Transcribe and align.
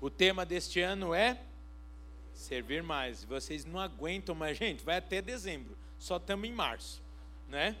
O 0.00 0.08
tema 0.08 0.46
deste 0.46 0.80
ano 0.80 1.12
é 1.12 1.38
servir 2.32 2.82
mais. 2.82 3.22
Vocês 3.24 3.64
não 3.64 3.78
aguentam 3.78 4.34
mais, 4.34 4.56
gente, 4.56 4.82
vai 4.82 4.96
até 4.96 5.20
dezembro. 5.20 5.76
Só 5.98 6.16
estamos 6.16 6.48
em 6.48 6.52
março, 6.52 7.02
né? 7.48 7.76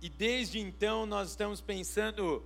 E 0.00 0.08
desde 0.08 0.58
então 0.58 1.04
nós 1.04 1.30
estamos 1.30 1.60
pensando 1.60 2.42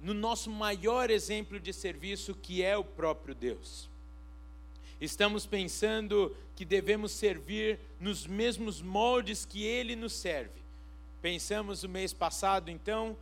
no 0.00 0.12
nosso 0.12 0.50
maior 0.50 1.10
exemplo 1.10 1.60
de 1.60 1.72
serviço, 1.72 2.34
que 2.34 2.62
é 2.62 2.76
o 2.76 2.84
próprio 2.84 3.34
Deus. 3.34 3.88
Estamos 5.00 5.46
pensando 5.46 6.36
que 6.56 6.64
devemos 6.64 7.12
servir 7.12 7.78
nos 8.00 8.26
mesmos 8.26 8.82
moldes 8.82 9.44
que 9.44 9.62
Ele 9.62 9.94
nos 9.94 10.12
serve. 10.12 10.62
Pensamos 11.22 11.82
no 11.82 11.88
mês 11.88 12.12
passado, 12.12 12.70
então, 12.70 13.16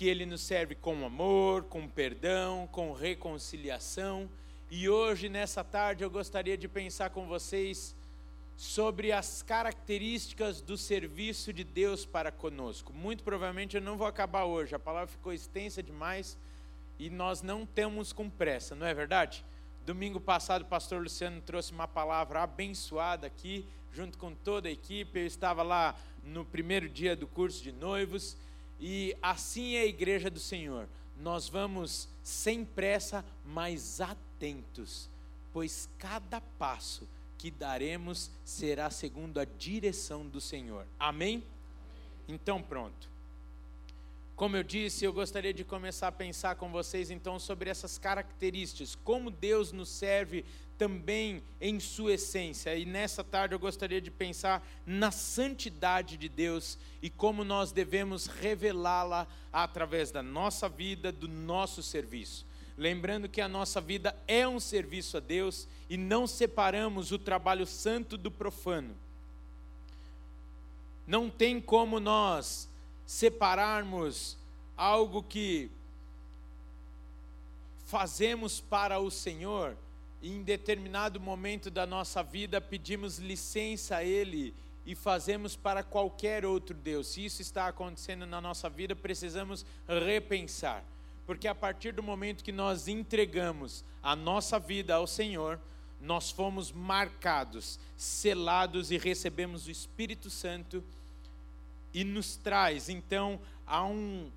que 0.00 0.08
Ele 0.08 0.24
nos 0.24 0.40
serve 0.40 0.74
com 0.74 1.04
amor, 1.04 1.64
com 1.64 1.86
perdão, 1.86 2.66
com 2.72 2.90
reconciliação. 2.90 4.30
E 4.70 4.88
hoje, 4.88 5.28
nessa 5.28 5.62
tarde, 5.62 6.02
eu 6.02 6.08
gostaria 6.08 6.56
de 6.56 6.66
pensar 6.66 7.10
com 7.10 7.26
vocês 7.26 7.94
sobre 8.56 9.12
as 9.12 9.42
características 9.42 10.62
do 10.62 10.78
serviço 10.78 11.52
de 11.52 11.64
Deus 11.64 12.06
para 12.06 12.32
conosco. 12.32 12.94
Muito 12.94 13.22
provavelmente 13.22 13.76
eu 13.76 13.82
não 13.82 13.98
vou 13.98 14.06
acabar 14.06 14.44
hoje, 14.44 14.74
a 14.74 14.78
palavra 14.78 15.06
ficou 15.06 15.34
extensa 15.34 15.82
demais 15.82 16.38
e 16.98 17.10
nós 17.10 17.42
não 17.42 17.66
temos 17.66 18.10
com 18.10 18.30
pressa, 18.30 18.74
não 18.74 18.86
é 18.86 18.94
verdade? 18.94 19.44
Domingo 19.84 20.18
passado 20.18 20.62
o 20.62 20.64
pastor 20.64 21.02
Luciano 21.02 21.42
trouxe 21.42 21.72
uma 21.72 21.86
palavra 21.86 22.42
abençoada 22.42 23.26
aqui, 23.26 23.66
junto 23.92 24.16
com 24.16 24.34
toda 24.34 24.66
a 24.66 24.72
equipe. 24.72 25.18
Eu 25.18 25.26
estava 25.26 25.62
lá 25.62 25.94
no 26.24 26.42
primeiro 26.42 26.88
dia 26.88 27.14
do 27.14 27.26
curso 27.26 27.62
de 27.62 27.70
noivos 27.70 28.34
e 28.80 29.14
assim 29.20 29.74
é 29.74 29.82
a 29.82 29.86
igreja 29.86 30.30
do 30.30 30.40
Senhor. 30.40 30.88
Nós 31.20 31.48
vamos 31.48 32.08
sem 32.22 32.64
pressa, 32.64 33.24
mas 33.44 34.00
atentos, 34.00 35.10
pois 35.52 35.88
cada 35.98 36.40
passo 36.40 37.06
que 37.36 37.50
daremos 37.50 38.30
será 38.44 38.90
segundo 38.90 39.38
a 39.38 39.44
direção 39.44 40.26
do 40.26 40.40
Senhor. 40.40 40.86
Amém? 40.98 41.44
Então, 42.26 42.62
pronto. 42.62 43.10
Como 44.34 44.56
eu 44.56 44.62
disse, 44.62 45.04
eu 45.04 45.12
gostaria 45.12 45.52
de 45.52 45.64
começar 45.64 46.08
a 46.08 46.12
pensar 46.12 46.54
com 46.56 46.70
vocês 46.70 47.10
então 47.10 47.38
sobre 47.38 47.68
essas 47.68 47.98
características, 47.98 48.94
como 48.94 49.30
Deus 49.30 49.72
nos 49.72 49.90
serve 49.90 50.46
também 50.80 51.42
em 51.60 51.78
sua 51.78 52.14
essência. 52.14 52.74
E 52.74 52.86
nessa 52.86 53.22
tarde 53.22 53.54
eu 53.54 53.58
gostaria 53.58 54.00
de 54.00 54.10
pensar 54.10 54.66
na 54.86 55.10
santidade 55.10 56.16
de 56.16 56.26
Deus 56.26 56.78
e 57.02 57.10
como 57.10 57.44
nós 57.44 57.70
devemos 57.70 58.24
revelá-la 58.24 59.26
através 59.52 60.10
da 60.10 60.22
nossa 60.22 60.70
vida, 60.70 61.12
do 61.12 61.28
nosso 61.28 61.82
serviço 61.82 62.48
lembrando 62.78 63.28
que 63.28 63.42
a 63.42 63.48
nossa 63.48 63.78
vida 63.78 64.16
é 64.26 64.48
um 64.48 64.58
serviço 64.58 65.18
a 65.18 65.20
Deus 65.20 65.68
e 65.90 65.98
não 65.98 66.26
separamos 66.26 67.12
o 67.12 67.18
trabalho 67.18 67.66
santo 67.66 68.16
do 68.16 68.30
profano. 68.30 68.96
Não 71.06 71.28
tem 71.28 71.60
como 71.60 72.00
nós 72.00 72.70
separarmos 73.04 74.38
algo 74.78 75.22
que 75.22 75.70
fazemos 77.84 78.60
para 78.60 78.98
o 78.98 79.10
Senhor 79.10 79.76
em 80.22 80.42
determinado 80.42 81.18
momento 81.20 81.70
da 81.70 81.86
nossa 81.86 82.22
vida 82.22 82.60
pedimos 82.60 83.18
licença 83.18 83.96
a 83.96 84.04
Ele 84.04 84.54
e 84.84 84.94
fazemos 84.94 85.56
para 85.56 85.82
qualquer 85.82 86.44
outro 86.44 86.74
Deus. 86.74 87.08
Se 87.08 87.24
isso 87.24 87.42
está 87.42 87.68
acontecendo 87.68 88.26
na 88.26 88.40
nossa 88.40 88.68
vida, 88.68 88.94
precisamos 88.94 89.64
repensar 89.86 90.84
porque 91.30 91.46
a 91.46 91.54
partir 91.54 91.92
do 91.92 92.02
momento 92.02 92.42
que 92.42 92.50
nós 92.50 92.88
entregamos 92.88 93.84
a 94.02 94.16
nossa 94.16 94.58
vida 94.58 94.96
ao 94.96 95.06
Senhor, 95.06 95.60
nós 96.00 96.32
fomos 96.32 96.72
marcados, 96.72 97.78
selados 97.96 98.90
e 98.90 98.98
recebemos 98.98 99.68
o 99.68 99.70
Espírito 99.70 100.28
Santo 100.28 100.82
e 101.94 102.02
nos 102.02 102.34
traz 102.34 102.88
então 102.88 103.38
a 103.64 103.84
um 103.84 104.28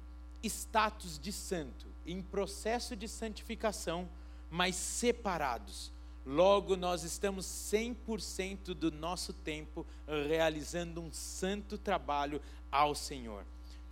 status 0.44 1.18
de 1.18 1.32
santo, 1.32 1.88
em 2.06 2.22
processo 2.22 2.96
de 2.96 3.08
santificação, 3.08 4.08
mas 4.54 4.76
separados. 4.76 5.92
Logo, 6.24 6.78
nós 6.78 7.04
estamos 7.04 7.44
100% 7.48 8.76
do 8.76 8.92
nosso 8.92 9.34
tempo 9.34 9.84
realizando 10.28 11.02
um 11.02 11.12
santo 11.12 11.76
trabalho 11.76 12.40
ao 12.72 12.94
Senhor, 12.94 13.44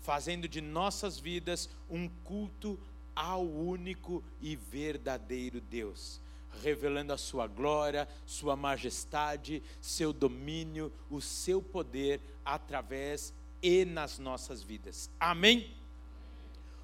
fazendo 0.01 0.47
de 0.47 0.61
nossas 0.61 1.17
vidas 1.17 1.67
um 1.89 2.07
culto 2.07 2.79
ao 3.15 3.43
único 3.43 4.23
e 4.39 4.55
verdadeiro 4.55 5.59
Deus, 5.59 6.21
revelando 6.61 7.11
a 7.11 7.17
sua 7.17 7.47
glória, 7.47 8.07
sua 8.27 8.55
majestade, 8.55 9.63
seu 9.81 10.13
domínio, 10.13 10.93
o 11.09 11.19
seu 11.19 11.59
poder 11.59 12.21
através 12.45 13.33
e 13.63 13.83
nas 13.83 14.19
nossas 14.19 14.61
vidas. 14.61 15.09
Amém? 15.19 15.73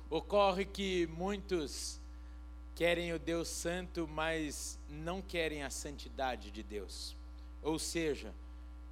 Ocorre 0.09 0.65
que 0.65 1.05
muitos 1.15 1.96
querem 2.77 3.11
o 3.11 3.19
Deus 3.19 3.49
Santo, 3.49 4.07
mas 4.07 4.79
não 4.89 5.21
querem 5.21 5.63
a 5.63 5.69
santidade 5.69 6.49
de 6.49 6.63
Deus. 6.63 7.13
Ou 7.61 7.77
seja, 7.77 8.33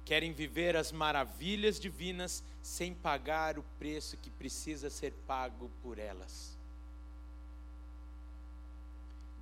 querem 0.04 0.34
viver 0.34 0.76
as 0.76 0.92
maravilhas 0.92 1.80
divinas 1.80 2.44
sem 2.60 2.92
pagar 2.92 3.58
o 3.58 3.64
preço 3.78 4.18
que 4.18 4.28
precisa 4.28 4.90
ser 4.90 5.14
pago 5.26 5.70
por 5.82 5.98
elas 5.98 6.56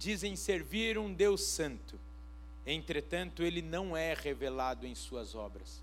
dizem 0.05 0.37
servir 0.37 0.99
um 0.99 1.11
Deus 1.11 1.43
santo, 1.43 1.99
entretanto, 2.67 3.43
ele 3.43 3.63
não 3.63 3.97
é 3.97 4.13
revelado 4.13 4.87
em 4.87 4.95
suas 4.95 5.35
obras. 5.35 5.83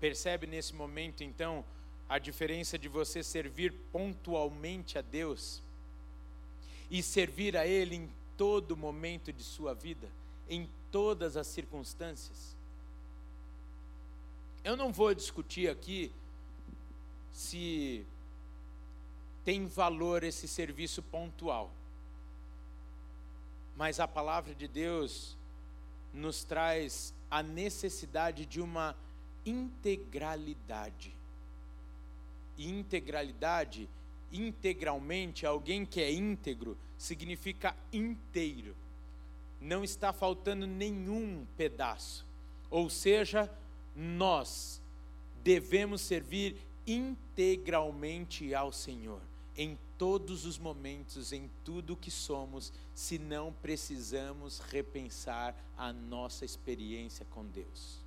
Percebe 0.00 0.48
nesse 0.48 0.74
momento, 0.74 1.22
então, 1.22 1.64
a 2.08 2.18
diferença 2.18 2.76
de 2.76 2.88
você 2.88 3.22
servir 3.22 3.72
pontualmente 3.92 4.98
a 4.98 5.00
Deus 5.00 5.62
e 6.92 7.02
servir 7.02 7.56
a 7.56 7.66
Ele 7.66 7.96
em 7.96 8.10
todo 8.36 8.76
momento 8.76 9.32
de 9.32 9.42
sua 9.42 9.72
vida, 9.72 10.06
em 10.46 10.68
todas 10.90 11.38
as 11.38 11.46
circunstâncias? 11.46 12.54
Eu 14.62 14.76
não 14.76 14.92
vou 14.92 15.14
discutir 15.14 15.70
aqui 15.70 16.12
se 17.32 18.04
tem 19.42 19.66
valor 19.66 20.22
esse 20.22 20.46
serviço 20.46 21.02
pontual. 21.02 21.70
Mas 23.74 23.98
a 23.98 24.06
palavra 24.06 24.54
de 24.54 24.68
Deus 24.68 25.34
nos 26.12 26.44
traz 26.44 27.14
a 27.30 27.42
necessidade 27.42 28.44
de 28.44 28.60
uma 28.60 28.94
integralidade. 29.46 31.16
E 32.58 32.68
integralidade, 32.68 33.88
integralmente, 34.32 35.44
alguém 35.44 35.84
que 35.84 36.00
é 36.00 36.10
íntegro, 36.10 36.76
significa 36.96 37.76
inteiro. 37.92 38.74
Não 39.60 39.84
está 39.84 40.12
faltando 40.12 40.66
nenhum 40.66 41.46
pedaço. 41.56 42.26
Ou 42.70 42.88
seja, 42.88 43.50
nós 43.94 44.80
devemos 45.44 46.00
servir 46.00 46.56
integralmente 46.86 48.54
ao 48.54 48.72
Senhor, 48.72 49.20
em 49.56 49.78
todos 49.98 50.46
os 50.46 50.58
momentos, 50.58 51.32
em 51.32 51.48
tudo 51.64 51.96
que 51.96 52.10
somos, 52.10 52.72
se 52.94 53.18
não 53.18 53.52
precisamos 53.52 54.58
repensar 54.58 55.54
a 55.76 55.92
nossa 55.92 56.44
experiência 56.44 57.26
com 57.30 57.44
Deus. 57.44 58.00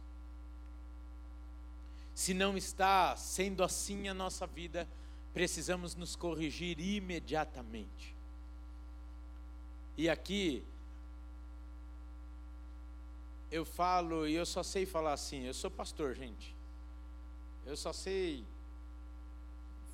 Se 2.14 2.34
não 2.34 2.58
está 2.58 3.16
sendo 3.16 3.64
assim 3.64 4.08
a 4.08 4.14
nossa 4.14 4.48
vida, 4.48 4.88
precisamos 5.36 5.96
nos 5.96 6.16
corrigir 6.16 6.80
imediatamente. 6.80 8.16
E 9.98 10.08
aqui, 10.10 10.64
eu 13.52 13.66
falo, 13.66 14.26
e 14.26 14.34
eu 14.34 14.46
só 14.46 14.64
sei 14.64 14.86
falar 14.86 15.12
assim, 15.12 15.44
eu 15.44 15.54
sou 15.54 15.70
pastor, 15.70 16.16
gente. 16.16 16.56
Eu 17.66 17.76
só 17.76 17.92
sei 17.92 18.46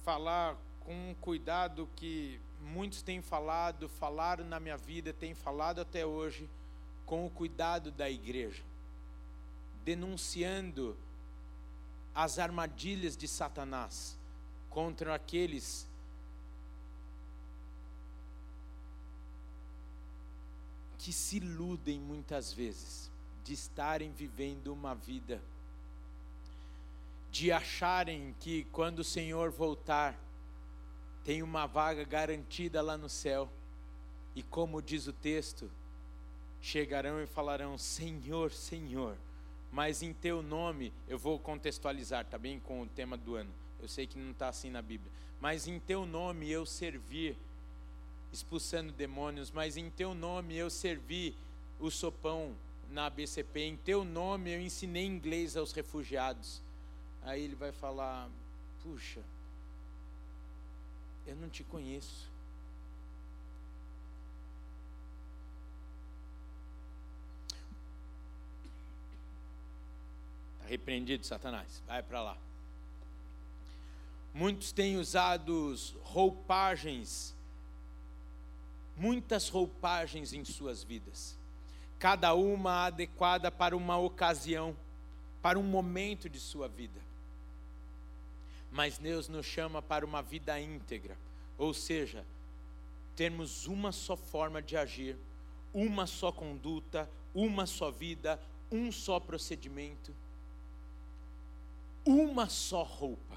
falar 0.05 0.55
com 0.81 1.09
um 1.09 1.15
cuidado 1.15 1.89
que 1.95 2.39
muitos 2.59 3.01
têm 3.01 3.19
falado, 3.19 3.89
falaram 3.89 4.45
na 4.45 4.59
minha 4.59 4.77
vida, 4.77 5.11
têm 5.11 5.33
falado 5.33 5.81
até 5.81 6.05
hoje, 6.05 6.47
com 7.03 7.25
o 7.25 7.31
cuidado 7.31 7.89
da 7.89 8.07
igreja, 8.07 8.61
denunciando 9.83 10.95
as 12.13 12.37
armadilhas 12.37 13.17
de 13.17 13.27
Satanás 13.27 14.20
contra 14.71 15.13
aqueles 15.13 15.87
que 20.97 21.11
se 21.11 21.37
iludem 21.37 21.99
muitas 21.99 22.53
vezes 22.53 23.11
de 23.43 23.53
estarem 23.53 24.11
vivendo 24.11 24.71
uma 24.71 24.95
vida, 24.95 25.41
de 27.31 27.51
acharem 27.51 28.35
que 28.39 28.65
quando 28.65 28.99
o 28.99 29.03
Senhor 29.03 29.51
voltar, 29.51 30.17
tem 31.23 31.43
uma 31.43 31.65
vaga 31.65 32.03
garantida 32.03 32.81
lá 32.81 32.97
no 32.97 33.09
céu. 33.09 33.49
E 34.35 34.41
como 34.41 34.81
diz 34.81 35.07
o 35.07 35.13
texto, 35.13 35.69
chegarão 36.61 37.21
e 37.21 37.27
falarão: 37.27 37.77
Senhor, 37.77 38.51
Senhor. 38.51 39.17
Mas 39.71 40.01
em 40.01 40.13
teu 40.13 40.41
nome, 40.41 40.93
eu 41.07 41.17
vou 41.17 41.39
contextualizar, 41.39 42.25
tá 42.25 42.37
bem? 42.37 42.59
Com 42.59 42.81
o 42.81 42.87
tema 42.87 43.17
do 43.17 43.35
ano. 43.35 43.60
Eu 43.81 43.87
sei 43.87 44.05
que 44.05 44.17
não 44.17 44.31
está 44.31 44.49
assim 44.49 44.69
na 44.69 44.81
Bíblia. 44.81 45.11
Mas 45.39 45.67
em 45.67 45.79
teu 45.79 46.05
nome 46.05 46.49
eu 46.49 46.65
servi, 46.65 47.35
expulsando 48.31 48.91
demônios, 48.91 49.49
mas 49.49 49.75
em 49.75 49.89
teu 49.89 50.13
nome 50.13 50.55
eu 50.55 50.69
servi 50.69 51.35
o 51.79 51.89
sopão 51.89 52.55
na 52.91 53.07
ABCP, 53.07 53.61
em 53.61 53.77
teu 53.77 54.05
nome 54.05 54.51
eu 54.53 54.61
ensinei 54.61 55.05
inglês 55.05 55.57
aos 55.57 55.71
refugiados. 55.71 56.61
Aí 57.23 57.43
ele 57.43 57.55
vai 57.55 57.71
falar: 57.71 58.29
puxa, 58.83 59.21
eu 61.25 61.35
não 61.35 61.49
te 61.49 61.63
conheço. 61.63 62.29
Está 70.53 70.67
repreendido, 70.67 71.25
Satanás. 71.25 71.81
Vai 71.87 72.03
para 72.03 72.21
lá. 72.21 72.50
Muitos 74.33 74.71
têm 74.71 74.95
usado 74.95 75.75
roupagens, 76.03 77.35
muitas 78.95 79.49
roupagens 79.49 80.31
em 80.31 80.45
suas 80.45 80.83
vidas, 80.83 81.37
cada 81.99 82.33
uma 82.33 82.85
adequada 82.85 83.51
para 83.51 83.75
uma 83.75 83.97
ocasião, 83.97 84.75
para 85.41 85.59
um 85.59 85.63
momento 85.63 86.29
de 86.29 86.39
sua 86.39 86.69
vida. 86.69 86.99
Mas 88.71 88.97
Deus 88.97 89.27
nos 89.27 89.45
chama 89.45 89.81
para 89.81 90.05
uma 90.05 90.21
vida 90.21 90.57
íntegra, 90.57 91.17
ou 91.57 91.73
seja, 91.73 92.25
termos 93.17 93.67
uma 93.67 93.91
só 93.91 94.15
forma 94.15 94.61
de 94.61 94.77
agir, 94.77 95.17
uma 95.73 96.07
só 96.07 96.31
conduta, 96.31 97.09
uma 97.35 97.65
só 97.65 97.91
vida, 97.91 98.39
um 98.71 98.93
só 98.93 99.19
procedimento, 99.19 100.15
uma 102.05 102.47
só 102.47 102.83
roupa 102.83 103.30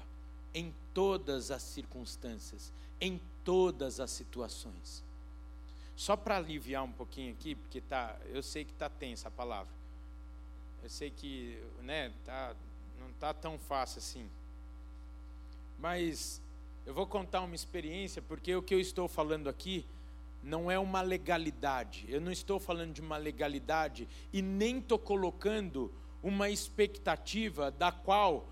em 0.55 0.73
todas 0.93 1.51
as 1.51 1.61
circunstâncias, 1.61 2.71
em 2.99 3.21
todas 3.43 3.99
as 3.99 4.09
situações. 4.09 5.03
Só 5.97 6.15
para 6.15 6.37
aliviar 6.37 6.83
um 6.83 6.91
pouquinho 6.91 7.33
aqui, 7.33 7.55
porque 7.55 7.81
tá, 7.81 8.17
eu 8.29 8.41
sei 8.41 8.63
que 8.63 8.71
está 8.71 8.89
tensa 8.89 9.27
a 9.27 9.31
palavra. 9.31 9.73
Eu 10.81 10.89
sei 10.89 11.11
que 11.11 11.61
né, 11.83 12.11
tá, 12.23 12.55
não 12.97 13.09
está 13.09 13.33
tão 13.33 13.59
fácil 13.59 13.99
assim. 13.99 14.29
Mas 15.77 16.41
eu 16.85 16.93
vou 16.93 17.05
contar 17.05 17.41
uma 17.41 17.55
experiência, 17.55 18.21
porque 18.21 18.55
o 18.55 18.63
que 18.63 18.73
eu 18.73 18.79
estou 18.79 19.09
falando 19.09 19.49
aqui 19.49 19.85
não 20.41 20.71
é 20.71 20.79
uma 20.79 21.01
legalidade. 21.01 22.05
Eu 22.07 22.21
não 22.21 22.31
estou 22.31 22.59
falando 22.61 22.93
de 22.93 23.01
uma 23.01 23.17
legalidade 23.17 24.07
e 24.31 24.41
nem 24.41 24.77
estou 24.77 24.99
colocando 24.99 25.93
uma 26.23 26.49
expectativa 26.49 27.71
da 27.71 27.91
qual 27.91 28.47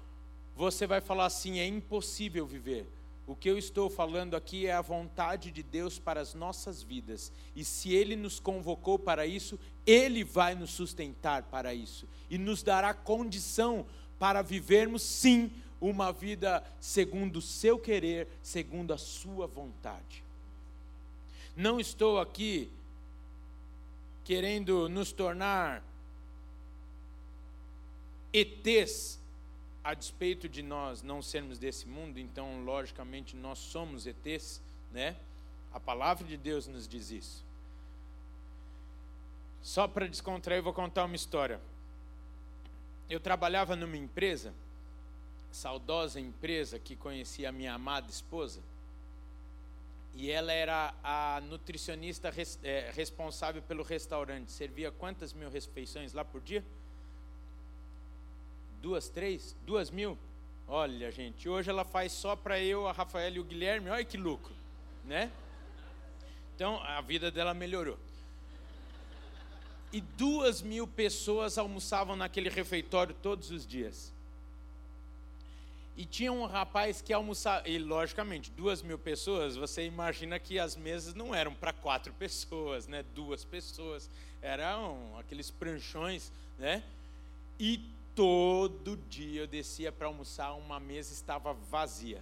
você 0.55 0.85
vai 0.85 1.01
falar 1.01 1.25
assim: 1.25 1.59
é 1.59 1.67
impossível 1.67 2.45
viver. 2.45 2.87
O 3.25 3.35
que 3.35 3.49
eu 3.49 3.57
estou 3.57 3.89
falando 3.89 4.35
aqui 4.35 4.67
é 4.67 4.73
a 4.73 4.81
vontade 4.81 5.49
de 5.49 5.63
Deus 5.63 5.97
para 5.97 6.19
as 6.19 6.33
nossas 6.33 6.83
vidas. 6.83 7.31
E 7.55 7.63
se 7.63 7.93
Ele 7.93 8.17
nos 8.17 8.39
convocou 8.39 8.99
para 8.99 9.25
isso, 9.25 9.57
Ele 9.85 10.23
vai 10.23 10.55
nos 10.55 10.71
sustentar 10.71 11.43
para 11.43 11.73
isso. 11.73 12.05
E 12.29 12.37
nos 12.37 12.61
dará 12.61 12.93
condição 12.93 13.85
para 14.19 14.41
vivermos, 14.41 15.01
sim, 15.01 15.49
uma 15.79 16.11
vida 16.11 16.63
segundo 16.81 17.37
o 17.37 17.41
seu 17.41 17.79
querer, 17.79 18.27
segundo 18.41 18.93
a 18.93 18.97
sua 18.97 19.47
vontade. 19.47 20.23
Não 21.55 21.79
estou 21.79 22.19
aqui 22.19 22.69
querendo 24.25 24.89
nos 24.89 25.11
tornar 25.11 25.83
ETs 28.33 29.19
a 29.83 29.93
despeito 29.93 30.47
de 30.47 30.63
nós 30.63 31.01
não 31.01 31.21
sermos 31.21 31.59
desse 31.59 31.87
mundo, 31.87 32.17
então, 32.19 32.63
logicamente, 32.63 33.35
nós 33.35 33.59
somos 33.59 34.07
ETs, 34.07 34.61
né? 34.91 35.15
A 35.73 35.79
palavra 35.79 36.25
de 36.25 36.37
Deus 36.37 36.67
nos 36.67 36.87
diz 36.87 37.11
isso. 37.11 37.43
Só 39.61 39.87
para 39.87 40.07
descontrair, 40.07 40.61
vou 40.61 40.73
contar 40.73 41.03
uma 41.03 41.15
história. 41.15 41.59
Eu 43.09 43.19
trabalhava 43.19 43.75
numa 43.75 43.97
empresa, 43.97 44.53
saudosa 45.51 46.19
empresa 46.19 46.79
que 46.79 46.95
conhecia 46.95 47.49
a 47.49 47.51
minha 47.51 47.73
amada 47.73 48.09
esposa, 48.09 48.61
e 50.15 50.29
ela 50.29 50.53
era 50.53 50.93
a 51.03 51.41
nutricionista 51.41 52.29
res, 52.29 52.59
é, 52.63 52.91
responsável 52.93 53.61
pelo 53.63 53.83
restaurante. 53.83 54.51
Servia 54.51 54.91
quantas 54.91 55.33
mil 55.33 55.49
refeições 55.49 56.13
lá 56.13 56.23
por 56.23 56.39
dia? 56.39 56.63
Duas, 58.83 59.07
três, 59.07 59.55
duas 59.65 59.89
mil. 59.89 60.17
Olha, 60.67 61.09
gente, 61.09 61.47
hoje 61.47 61.69
ela 61.69 61.85
faz 61.85 62.11
só 62.11 62.35
para 62.35 62.59
eu, 62.59 62.85
a 62.85 62.91
Rafaela 62.91 63.37
e 63.37 63.39
o 63.39 63.43
Guilherme. 63.43 63.89
Olha 63.89 64.03
que 64.03 64.17
lucro, 64.17 64.53
né? 65.05 65.31
Então 66.53 66.83
a 66.83 66.99
vida 66.99 67.31
dela 67.31 67.53
melhorou. 67.53 67.97
E 69.93 70.01
duas 70.01 70.61
mil 70.61 70.85
pessoas 70.85 71.57
almoçavam 71.57 72.17
naquele 72.17 72.49
refeitório 72.49 73.15
todos 73.21 73.51
os 73.51 73.65
dias. 73.65 74.11
E 75.95 76.03
tinha 76.03 76.33
um 76.33 76.45
rapaz 76.45 77.01
que 77.01 77.13
almoçava, 77.13 77.69
e 77.69 77.77
logicamente, 77.77 78.51
duas 78.51 78.81
mil 78.81 78.99
pessoas, 78.99 79.55
você 79.55 79.85
imagina 79.85 80.39
que 80.39 80.59
as 80.59 80.75
mesas 80.75 81.13
não 81.13 81.33
eram 81.33 81.53
para 81.53 81.71
quatro 81.71 82.11
pessoas, 82.19 82.85
né? 82.85 83.05
Duas 83.15 83.45
pessoas. 83.45 84.09
Eram 84.41 85.17
aqueles 85.17 85.49
pranchões, 85.49 86.33
né? 86.59 86.83
E 87.57 87.79
Todo 88.15 88.95
dia 89.09 89.41
eu 89.41 89.47
descia 89.47 89.91
para 89.91 90.07
almoçar, 90.07 90.53
uma 90.53 90.79
mesa 90.79 91.13
estava 91.13 91.51
vazia, 91.53 92.21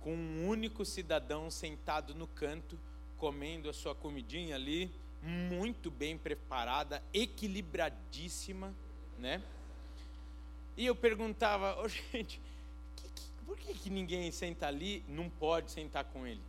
com 0.00 0.14
um 0.14 0.48
único 0.48 0.84
cidadão 0.84 1.50
sentado 1.50 2.14
no 2.14 2.26
canto, 2.26 2.78
comendo 3.18 3.68
a 3.68 3.72
sua 3.72 3.94
comidinha 3.94 4.54
ali, 4.54 4.90
muito 5.22 5.90
bem 5.90 6.16
preparada, 6.16 7.02
equilibradíssima, 7.12 8.74
né? 9.18 9.42
E 10.76 10.86
eu 10.86 10.94
perguntava, 10.94 11.76
oh, 11.82 11.88
gente, 11.88 12.40
que, 12.96 13.08
que, 13.08 13.30
por 13.44 13.58
que, 13.58 13.74
que 13.74 13.90
ninguém 13.90 14.30
senta 14.30 14.66
ali, 14.66 15.04
não 15.08 15.28
pode 15.28 15.70
sentar 15.70 16.04
com 16.04 16.26
ele? 16.26 16.40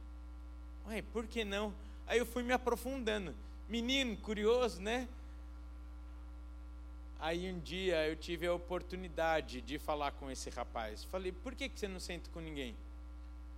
Ué, 0.88 1.02
por 1.02 1.28
que 1.28 1.44
não? 1.44 1.74
Aí 2.06 2.20
eu 2.20 2.26
fui 2.26 2.44
me 2.44 2.54
aprofundando. 2.54 3.36
Menino, 3.68 4.16
curioso, 4.18 4.82
né? 4.82 5.08
Aí 7.20 7.52
um 7.52 7.60
dia 7.60 8.08
eu 8.08 8.16
tive 8.16 8.46
a 8.46 8.54
oportunidade 8.54 9.62
de 9.62 9.80
falar 9.80 10.12
com 10.12 10.30
esse 10.30 10.50
rapaz. 10.50 11.04
Falei, 11.04 11.32
por 11.32 11.56
que, 11.56 11.68
que 11.68 11.80
você 11.80 11.88
não 11.88 12.00
senta 12.00 12.30
com 12.32 12.40
ninguém? 12.40 12.76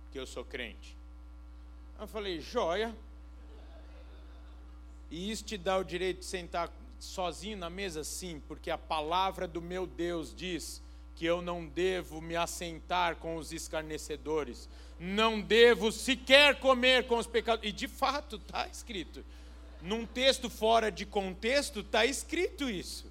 Porque 0.04 0.18
eu 0.18 0.26
sou 0.26 0.44
crente. 0.44 0.96
Eu 1.98 2.06
falei, 2.06 2.40
joia. 2.40 2.96
E 5.10 5.30
isso 5.30 5.44
te 5.44 5.58
dá 5.58 5.76
o 5.76 5.84
direito 5.84 6.20
de 6.20 6.24
sentar 6.24 6.72
sozinho 6.98 7.58
na 7.58 7.68
mesa? 7.68 8.02
Sim, 8.02 8.40
porque 8.48 8.70
a 8.70 8.78
palavra 8.78 9.46
do 9.46 9.60
meu 9.60 9.86
Deus 9.86 10.34
diz 10.34 10.82
que 11.14 11.26
eu 11.26 11.42
não 11.42 11.66
devo 11.66 12.22
me 12.22 12.36
assentar 12.36 13.16
com 13.16 13.36
os 13.36 13.52
escarnecedores, 13.52 14.68
não 14.98 15.38
devo 15.38 15.92
sequer 15.92 16.58
comer 16.58 17.06
com 17.06 17.18
os 17.18 17.26
pecadores. 17.26 17.68
E 17.68 17.72
de 17.72 17.86
fato 17.86 18.36
está 18.36 18.66
escrito. 18.68 19.22
Num 19.82 20.06
texto 20.06 20.48
fora 20.48 20.90
de 20.90 21.04
contexto, 21.04 21.80
está 21.80 22.06
escrito 22.06 22.70
isso. 22.70 23.10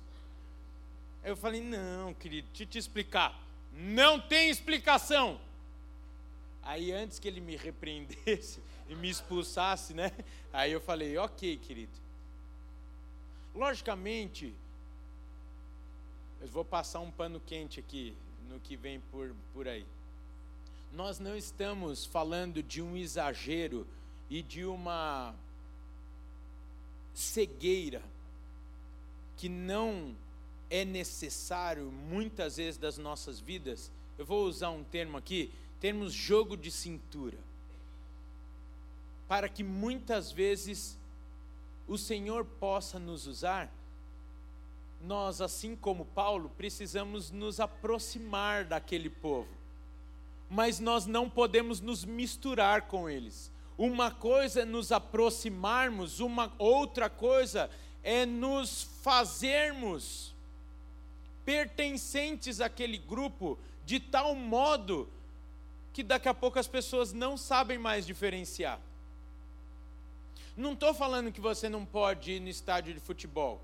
Eu 1.29 1.37
falei: 1.37 1.61
não, 1.61 2.13
querido, 2.15 2.47
deixa 2.47 2.63
eu 2.63 2.67
te 2.67 2.77
explicar. 2.79 3.39
Não 3.71 4.19
tem 4.19 4.49
explicação. 4.49 5.39
Aí, 6.63 6.91
antes 6.91 7.19
que 7.19 7.27
ele 7.27 7.39
me 7.39 7.55
repreendesse 7.55 8.59
e 8.89 8.95
me 8.95 9.09
expulsasse, 9.09 9.93
né? 9.93 10.11
Aí 10.51 10.71
eu 10.71 10.81
falei: 10.81 11.15
ok, 11.17 11.57
querido. 11.57 11.91
Logicamente, 13.53 14.55
eu 16.41 16.47
vou 16.47 16.65
passar 16.65 16.99
um 16.99 17.11
pano 17.11 17.39
quente 17.39 17.79
aqui 17.79 18.15
no 18.49 18.59
que 18.59 18.75
vem 18.75 18.99
por, 19.11 19.35
por 19.53 19.67
aí. 19.67 19.85
Nós 20.91 21.19
não 21.19 21.35
estamos 21.35 22.05
falando 22.05 22.63
de 22.63 22.81
um 22.81 22.97
exagero 22.97 23.85
e 24.29 24.41
de 24.41 24.65
uma 24.65 25.35
cegueira 27.13 28.01
que 29.37 29.47
não 29.47 30.15
é 30.69 30.85
necessário 30.85 31.91
muitas 31.91 32.57
vezes 32.57 32.77
das 32.77 32.97
nossas 32.97 33.39
vidas, 33.39 33.91
eu 34.17 34.25
vou 34.25 34.45
usar 34.45 34.69
um 34.69 34.83
termo 34.83 35.17
aqui, 35.17 35.51
termos 35.79 36.13
jogo 36.13 36.55
de 36.55 36.69
cintura. 36.69 37.37
Para 39.27 39.47
que 39.49 39.63
muitas 39.63 40.31
vezes 40.31 40.97
o 41.87 41.97
Senhor 41.97 42.45
possa 42.45 42.99
nos 42.99 43.25
usar, 43.25 43.71
nós, 45.01 45.39
assim 45.41 45.75
como 45.75 46.05
Paulo, 46.05 46.51
precisamos 46.57 47.31
nos 47.31 47.59
aproximar 47.59 48.65
daquele 48.65 49.09
povo, 49.09 49.49
mas 50.49 50.79
nós 50.79 51.05
não 51.05 51.29
podemos 51.29 51.79
nos 51.79 52.03
misturar 52.03 52.83
com 52.83 53.09
eles. 53.09 53.51
uma 53.77 54.11
coisa 54.11 54.61
é 54.61 54.65
nos 54.65 54.91
aproximarmos, 54.91 56.19
uma 56.19 56.51
outra 56.57 57.09
coisa 57.09 57.69
é 58.03 58.25
nos 58.25 58.83
fazermos 59.01 60.33
pertencentes 61.45 62.61
àquele 62.61 62.97
grupo 62.97 63.57
de 63.85 63.99
tal 63.99 64.35
modo 64.35 65.09
que 65.91 66.03
daqui 66.03 66.29
a 66.29 66.33
pouco 66.33 66.59
as 66.59 66.67
pessoas 66.67 67.11
não 67.11 67.37
sabem 67.37 67.77
mais 67.77 68.05
diferenciar. 68.05 68.79
Não 70.55 70.73
estou 70.73 70.93
falando 70.93 71.31
que 71.31 71.41
você 71.41 71.69
não 71.69 71.85
pode 71.85 72.31
ir 72.33 72.39
no 72.39 72.49
estádio 72.49 72.93
de 72.93 72.99
futebol, 72.99 73.61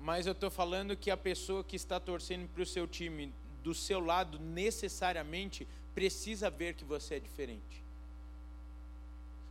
mas 0.00 0.26
eu 0.26 0.32
estou 0.32 0.50
falando 0.50 0.96
que 0.96 1.10
a 1.10 1.16
pessoa 1.16 1.64
que 1.64 1.76
está 1.76 1.98
torcendo 1.98 2.48
para 2.48 2.62
o 2.62 2.66
seu 2.66 2.86
time 2.86 3.32
do 3.62 3.72
seu 3.72 4.00
lado 4.00 4.38
necessariamente 4.38 5.66
precisa 5.94 6.50
ver 6.50 6.74
que 6.74 6.84
você 6.84 7.14
é 7.14 7.20
diferente. 7.20 7.82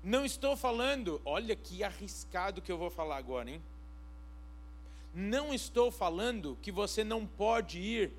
Não 0.04 0.26
estou 0.26 0.58
falando, 0.58 1.22
olha 1.24 1.56
que 1.56 1.84
arriscado 1.84 2.62
que 2.62 2.72
eu 2.72 2.78
vou 2.78 2.90
falar 2.90 3.18
agora, 3.18 3.50
hein? 3.50 3.62
Não 5.14 5.54
estou 5.54 5.92
falando 5.92 6.58
que 6.62 6.72
você 6.72 7.04
não 7.04 7.26
pode 7.26 7.80
ir 7.80 8.12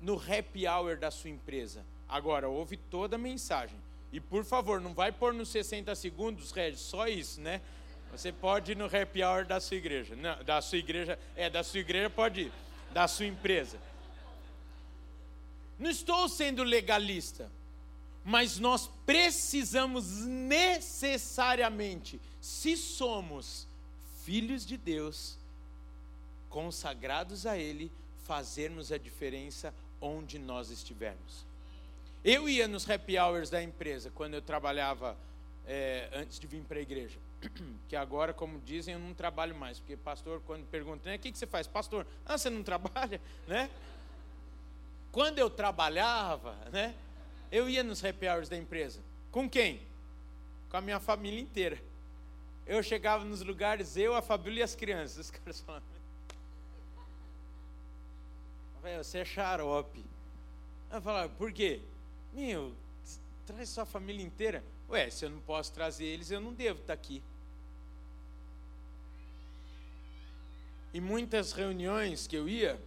no 0.00 0.14
happy 0.14 0.66
hour 0.66 0.96
da 0.96 1.10
sua 1.10 1.30
empresa. 1.30 1.84
Agora, 2.08 2.48
ouve 2.48 2.76
toda 2.76 3.16
a 3.16 3.18
mensagem. 3.18 3.78
E 4.12 4.20
por 4.20 4.44
favor, 4.44 4.80
não 4.80 4.94
vai 4.94 5.12
pôr 5.12 5.32
nos 5.32 5.48
60 5.48 5.94
segundos, 5.94 6.50
Regis, 6.50 6.80
só 6.80 7.06
isso, 7.06 7.40
né? 7.40 7.60
Você 8.12 8.32
pode 8.32 8.72
ir 8.72 8.76
no 8.76 8.86
happy 8.86 9.22
hour 9.22 9.44
da 9.44 9.60
sua 9.60 9.76
igreja. 9.76 10.16
Não, 10.16 10.42
da 10.44 10.60
sua 10.60 10.78
igreja, 10.78 11.18
é, 11.36 11.50
da 11.50 11.62
sua 11.62 11.80
igreja 11.80 12.08
pode 12.08 12.42
ir. 12.42 12.52
Da 12.92 13.06
sua 13.06 13.26
empresa. 13.26 13.78
Não 15.78 15.90
estou 15.90 16.28
sendo 16.28 16.62
legalista 16.62 17.50
mas 18.28 18.58
nós 18.58 18.90
precisamos 19.06 20.18
necessariamente, 20.26 22.20
se 22.40 22.76
somos 22.76 23.67
filhos 24.28 24.66
de 24.66 24.76
Deus, 24.76 25.38
consagrados 26.50 27.46
a 27.46 27.56
Ele, 27.56 27.90
fazermos 28.24 28.92
a 28.92 28.98
diferença 28.98 29.72
onde 30.02 30.38
nós 30.38 30.68
estivermos. 30.68 31.46
Eu 32.22 32.46
ia 32.46 32.68
nos 32.68 32.88
happy 32.88 33.18
hours 33.18 33.48
da 33.48 33.62
empresa 33.62 34.12
quando 34.14 34.34
eu 34.34 34.42
trabalhava 34.42 35.16
é, 35.66 36.10
antes 36.12 36.38
de 36.38 36.46
vir 36.46 36.62
para 36.64 36.78
a 36.78 36.82
igreja. 36.82 37.18
Que 37.88 37.96
agora, 37.96 38.34
como 38.34 38.60
dizem, 38.60 38.92
eu 38.92 39.00
não 39.00 39.14
trabalho 39.14 39.54
mais. 39.54 39.78
Porque 39.78 39.96
pastor, 39.96 40.42
quando 40.44 40.66
pergunta, 40.66 41.08
né, 41.08 41.16
o 41.16 41.18
que, 41.18 41.32
que 41.32 41.38
você 41.38 41.46
faz? 41.46 41.66
Pastor, 41.66 42.06
ah, 42.26 42.36
você 42.36 42.50
não 42.50 42.60
trabalha? 42.62 43.18
Né? 43.46 43.70
Quando 45.10 45.38
eu 45.38 45.48
trabalhava, 45.48 46.54
né? 46.70 46.94
Eu 47.50 47.66
ia 47.66 47.82
nos 47.82 48.04
happy 48.04 48.28
hours 48.28 48.50
da 48.50 48.58
empresa. 48.58 49.00
Com 49.32 49.48
quem? 49.48 49.80
Com 50.68 50.76
a 50.76 50.82
minha 50.82 51.00
família 51.00 51.40
inteira. 51.40 51.87
Eu 52.68 52.82
chegava 52.82 53.24
nos 53.24 53.40
lugares, 53.40 53.96
eu, 53.96 54.14
a 54.14 54.20
família 54.20 54.60
e 54.60 54.62
as 54.62 54.74
crianças. 54.74 55.24
Os 55.24 55.30
caras 55.30 55.60
falavam, 55.62 55.88
você 59.02 59.18
é 59.18 59.24
xarope. 59.24 60.04
Eu 60.92 61.00
falava, 61.00 61.30
por 61.30 61.50
quê? 61.50 61.80
Meu, 62.34 62.74
traz 63.46 63.70
sua 63.70 63.86
família 63.86 64.22
inteira. 64.22 64.62
Ué, 64.90 65.08
se 65.08 65.24
eu 65.24 65.30
não 65.30 65.40
posso 65.40 65.72
trazer 65.72 66.04
eles, 66.04 66.30
eu 66.30 66.42
não 66.42 66.52
devo 66.52 66.80
estar 66.80 66.92
aqui. 66.92 67.22
Em 70.92 71.00
muitas 71.00 71.52
reuniões 71.52 72.26
que 72.26 72.36
eu 72.36 72.46
ia, 72.46 72.78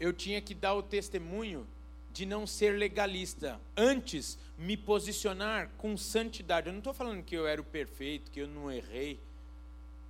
eu 0.00 0.12
tinha 0.12 0.40
que 0.40 0.52
dar 0.52 0.74
o 0.74 0.82
testemunho 0.82 1.64
de 2.14 2.24
não 2.24 2.46
ser 2.46 2.78
legalista, 2.78 3.60
antes 3.76 4.38
me 4.56 4.76
posicionar 4.76 5.68
com 5.76 5.96
santidade. 5.96 6.68
Eu 6.68 6.72
não 6.72 6.78
estou 6.78 6.94
falando 6.94 7.24
que 7.24 7.36
eu 7.36 7.44
era 7.44 7.60
o 7.60 7.64
perfeito, 7.64 8.30
que 8.30 8.40
eu 8.40 8.46
não 8.46 8.70
errei, 8.70 9.18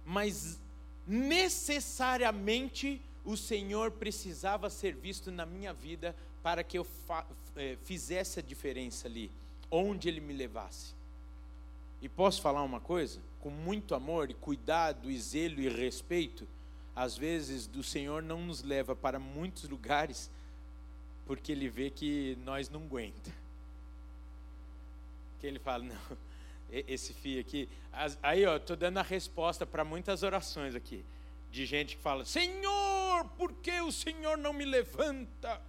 mas 0.04 0.61
necessariamente 1.06 3.00
o 3.25 3.38
Senhor 3.38 3.90
precisava 3.92 4.68
ser 4.68 4.94
visto 4.94 5.32
na 5.32 5.46
minha 5.46 5.73
vida 5.73 6.14
para 6.42 6.62
que 6.62 6.76
eu 6.76 6.87
é, 7.56 7.78
fizesse 7.84 8.38
a 8.38 8.42
diferença 8.42 9.08
ali, 9.08 9.30
onde 9.70 10.06
Ele 10.06 10.20
me 10.20 10.34
levasse. 10.34 10.94
E 12.02 12.08
posso 12.08 12.42
falar 12.42 12.62
uma 12.62 12.80
coisa? 12.80 13.18
Com 13.40 13.49
muito 13.49 13.94
amor 13.94 14.30
e 14.30 14.34
cuidado 14.34 15.11
e 15.11 15.18
zelo 15.18 15.58
e 15.58 15.70
respeito, 15.70 16.46
às 16.94 17.16
vezes 17.16 17.68
o 17.75 17.82
Senhor 17.82 18.23
não 18.23 18.42
nos 18.42 18.62
leva 18.62 18.94
para 18.94 19.18
muitos 19.18 19.66
lugares 19.66 20.30
porque 21.26 21.52
ele 21.52 21.69
vê 21.69 21.90
que 21.90 22.37
nós 22.45 22.69
não 22.69 22.83
aguenta. 22.83 23.33
Que 25.40 25.47
ele 25.47 25.59
fala, 25.59 25.85
não, 25.85 26.19
esse 26.71 27.12
filho 27.12 27.40
aqui. 27.40 27.69
Aí, 28.23 28.45
ó, 28.47 28.57
estou 28.57 28.76
dando 28.76 28.99
a 28.99 29.02
resposta 29.02 29.64
para 29.66 29.85
muitas 29.85 30.23
orações 30.23 30.75
aqui. 30.75 31.04
De 31.50 31.64
gente 31.64 31.97
que 31.97 32.02
fala, 32.02 32.25
Senhor, 32.25 33.25
por 33.37 33.52
que 33.52 33.81
o 33.81 33.93
Senhor 33.93 34.37
não 34.37 34.52
me 34.52 34.64
levanta? 34.64 35.61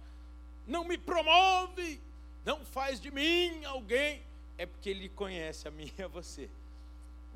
Não 0.66 0.84
me 0.84 0.98
promove? 0.98 2.00
Não 2.44 2.64
faz 2.64 3.00
de 3.00 3.10
mim 3.10 3.64
alguém? 3.64 4.22
É 4.58 4.66
porque 4.66 4.90
ele 4.90 5.08
conhece 5.08 5.68
a 5.68 5.70
mim 5.72 5.90
e 5.96 6.02
a 6.02 6.08
você. 6.08 6.50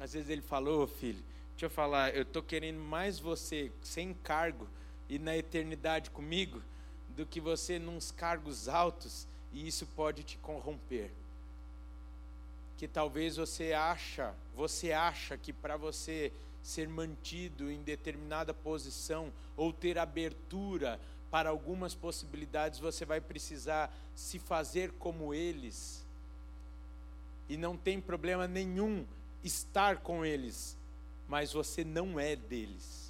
Às 0.00 0.14
vezes 0.14 0.28
ele 0.30 0.42
falou, 0.42 0.82
oh, 0.82 0.86
filho, 0.86 1.22
deixa 1.50 1.66
eu 1.66 1.70
falar, 1.70 2.14
eu 2.16 2.22
estou 2.22 2.42
querendo 2.42 2.80
mais 2.80 3.18
você 3.20 3.70
sem 3.82 4.14
cargo 4.14 4.66
e 5.08 5.18
na 5.18 5.36
eternidade 5.36 6.10
comigo 6.10 6.62
do 7.16 7.26
que 7.26 7.40
você 7.40 7.78
nos 7.78 8.10
cargos 8.10 8.68
altos 8.68 9.26
e 9.52 9.66
isso 9.66 9.86
pode 9.94 10.22
te 10.22 10.38
corromper. 10.38 11.10
Que 12.76 12.88
talvez 12.88 13.36
você 13.36 13.72
acha, 13.72 14.34
você 14.54 14.92
acha 14.92 15.36
que 15.36 15.52
para 15.52 15.76
você 15.76 16.32
ser 16.62 16.88
mantido 16.88 17.70
em 17.70 17.82
determinada 17.82 18.54
posição 18.54 19.32
ou 19.56 19.72
ter 19.72 19.98
abertura 19.98 21.00
para 21.30 21.48
algumas 21.50 21.94
possibilidades, 21.94 22.80
você 22.80 23.04
vai 23.04 23.20
precisar 23.20 23.94
se 24.14 24.38
fazer 24.38 24.92
como 24.92 25.32
eles. 25.32 26.04
E 27.48 27.56
não 27.56 27.76
tem 27.76 28.00
problema 28.00 28.46
nenhum 28.48 29.04
estar 29.42 29.98
com 29.98 30.24
eles, 30.24 30.76
mas 31.28 31.52
você 31.52 31.84
não 31.84 32.18
é 32.18 32.34
deles. 32.34 33.09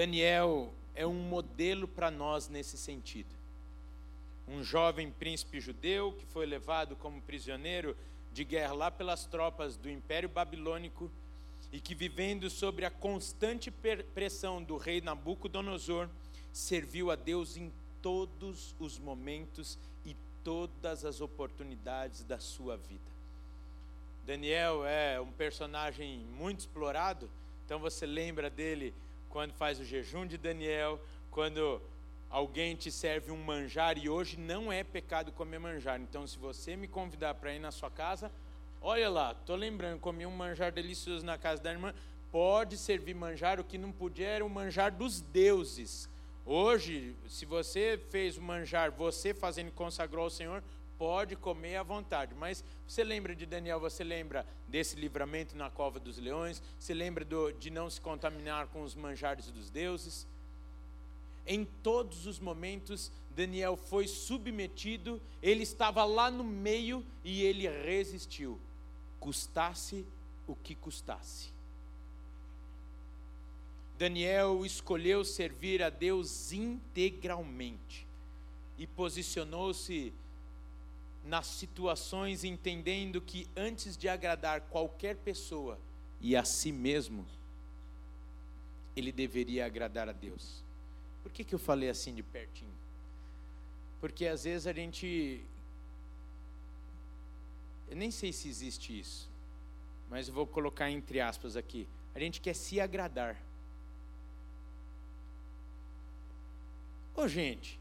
Daniel 0.00 0.72
é 0.94 1.06
um 1.06 1.12
modelo 1.12 1.86
para 1.86 2.10
nós 2.10 2.48
nesse 2.48 2.78
sentido. 2.78 3.28
Um 4.48 4.64
jovem 4.64 5.10
príncipe 5.10 5.60
judeu 5.60 6.14
que 6.14 6.24
foi 6.24 6.46
levado 6.46 6.96
como 6.96 7.20
prisioneiro 7.20 7.94
de 8.32 8.42
guerra 8.42 8.72
lá 8.72 8.90
pelas 8.90 9.26
tropas 9.26 9.76
do 9.76 9.90
Império 9.90 10.26
Babilônico 10.26 11.10
e 11.70 11.78
que, 11.82 11.94
vivendo 11.94 12.48
sobre 12.48 12.86
a 12.86 12.90
constante 12.90 13.70
pressão 13.70 14.62
do 14.62 14.78
rei 14.78 15.02
Nabucodonosor, 15.02 16.08
serviu 16.50 17.10
a 17.10 17.14
Deus 17.14 17.58
em 17.58 17.70
todos 18.00 18.74
os 18.80 18.98
momentos 18.98 19.78
e 20.06 20.16
todas 20.42 21.04
as 21.04 21.20
oportunidades 21.20 22.24
da 22.24 22.38
sua 22.38 22.78
vida. 22.78 23.10
Daniel 24.24 24.82
é 24.86 25.20
um 25.20 25.30
personagem 25.30 26.20
muito 26.38 26.60
explorado, 26.60 27.28
então 27.66 27.78
você 27.78 28.06
lembra 28.06 28.48
dele 28.48 28.94
quando 29.30 29.52
faz 29.52 29.80
o 29.80 29.84
jejum 29.84 30.26
de 30.26 30.36
Daniel, 30.36 31.00
quando 31.30 31.80
alguém 32.28 32.76
te 32.76 32.90
serve 32.90 33.30
um 33.30 33.42
manjar, 33.42 33.96
e 33.96 34.08
hoje 34.08 34.36
não 34.36 34.72
é 34.72 34.84
pecado 34.84 35.32
comer 35.32 35.58
manjar. 35.58 36.00
Então, 36.00 36.26
se 36.26 36.36
você 36.38 36.76
me 36.76 36.86
convidar 36.86 37.34
para 37.34 37.54
ir 37.54 37.60
na 37.60 37.70
sua 37.70 37.90
casa, 37.90 38.30
olha 38.82 39.08
lá, 39.08 39.32
estou 39.32 39.56
lembrando, 39.56 39.98
comi 39.98 40.26
um 40.26 40.30
manjar 40.30 40.72
delicioso 40.72 41.24
na 41.24 41.38
casa 41.38 41.62
da 41.62 41.72
irmã. 41.72 41.94
Pode 42.30 42.76
servir 42.76 43.14
manjar, 43.14 43.58
o 43.58 43.64
que 43.64 43.78
não 43.78 43.90
podia 43.90 44.28
era 44.28 44.44
o 44.44 44.50
manjar 44.50 44.92
dos 44.92 45.20
deuses. 45.20 46.08
Hoje, 46.44 47.14
se 47.28 47.44
você 47.44 48.00
fez 48.10 48.36
o 48.36 48.42
manjar, 48.42 48.90
você 48.90 49.32
fazendo 49.32 49.70
consagrou 49.72 50.24
ao 50.24 50.30
Senhor, 50.30 50.62
pode 51.00 51.34
comer 51.34 51.76
à 51.76 51.82
vontade. 51.82 52.34
Mas 52.34 52.62
você 52.86 53.02
lembra 53.02 53.34
de 53.34 53.46
Daniel, 53.46 53.80
você 53.80 54.04
lembra 54.04 54.46
desse 54.68 54.96
livramento 54.96 55.56
na 55.56 55.70
cova 55.70 55.98
dos 55.98 56.18
leões, 56.18 56.62
você 56.78 56.92
lembra 56.92 57.24
do, 57.24 57.50
de 57.52 57.70
não 57.70 57.88
se 57.88 57.98
contaminar 57.98 58.66
com 58.66 58.82
os 58.82 58.94
manjares 58.94 59.50
dos 59.50 59.70
deuses. 59.70 60.26
Em 61.46 61.64
todos 61.64 62.26
os 62.26 62.38
momentos, 62.38 63.10
Daniel 63.34 63.78
foi 63.78 64.06
submetido, 64.06 65.18
ele 65.42 65.62
estava 65.62 66.04
lá 66.04 66.30
no 66.30 66.44
meio 66.44 67.02
e 67.24 67.44
ele 67.44 67.66
resistiu, 67.66 68.60
custasse 69.18 70.04
o 70.46 70.54
que 70.54 70.74
custasse. 70.74 71.48
Daniel 73.96 74.66
escolheu 74.66 75.24
servir 75.24 75.82
a 75.82 75.88
Deus 75.88 76.52
integralmente 76.52 78.06
e 78.76 78.86
posicionou-se 78.86 80.12
nas 81.24 81.46
situações, 81.46 82.44
entendendo 82.44 83.20
que 83.20 83.46
antes 83.56 83.96
de 83.96 84.08
agradar 84.08 84.62
qualquer 84.62 85.16
pessoa 85.16 85.78
e 86.20 86.36
a 86.36 86.44
si 86.44 86.72
mesmo, 86.72 87.26
ele 88.96 89.12
deveria 89.12 89.66
agradar 89.66 90.08
a 90.08 90.12
Deus. 90.12 90.62
Por 91.22 91.32
que, 91.32 91.44
que 91.44 91.54
eu 91.54 91.58
falei 91.58 91.88
assim 91.88 92.14
de 92.14 92.22
pertinho? 92.22 92.74
Porque 94.00 94.26
às 94.26 94.44
vezes 94.44 94.66
a 94.66 94.72
gente. 94.72 95.44
Eu 97.88 97.96
nem 97.96 98.10
sei 98.10 98.32
se 98.32 98.48
existe 98.48 98.98
isso, 98.98 99.28
mas 100.08 100.28
eu 100.28 100.34
vou 100.34 100.46
colocar 100.46 100.90
entre 100.90 101.20
aspas 101.20 101.56
aqui. 101.56 101.88
A 102.14 102.20
gente 102.20 102.40
quer 102.40 102.54
se 102.54 102.80
agradar. 102.80 103.40
Ô 107.14 107.26
gente, 107.26 107.79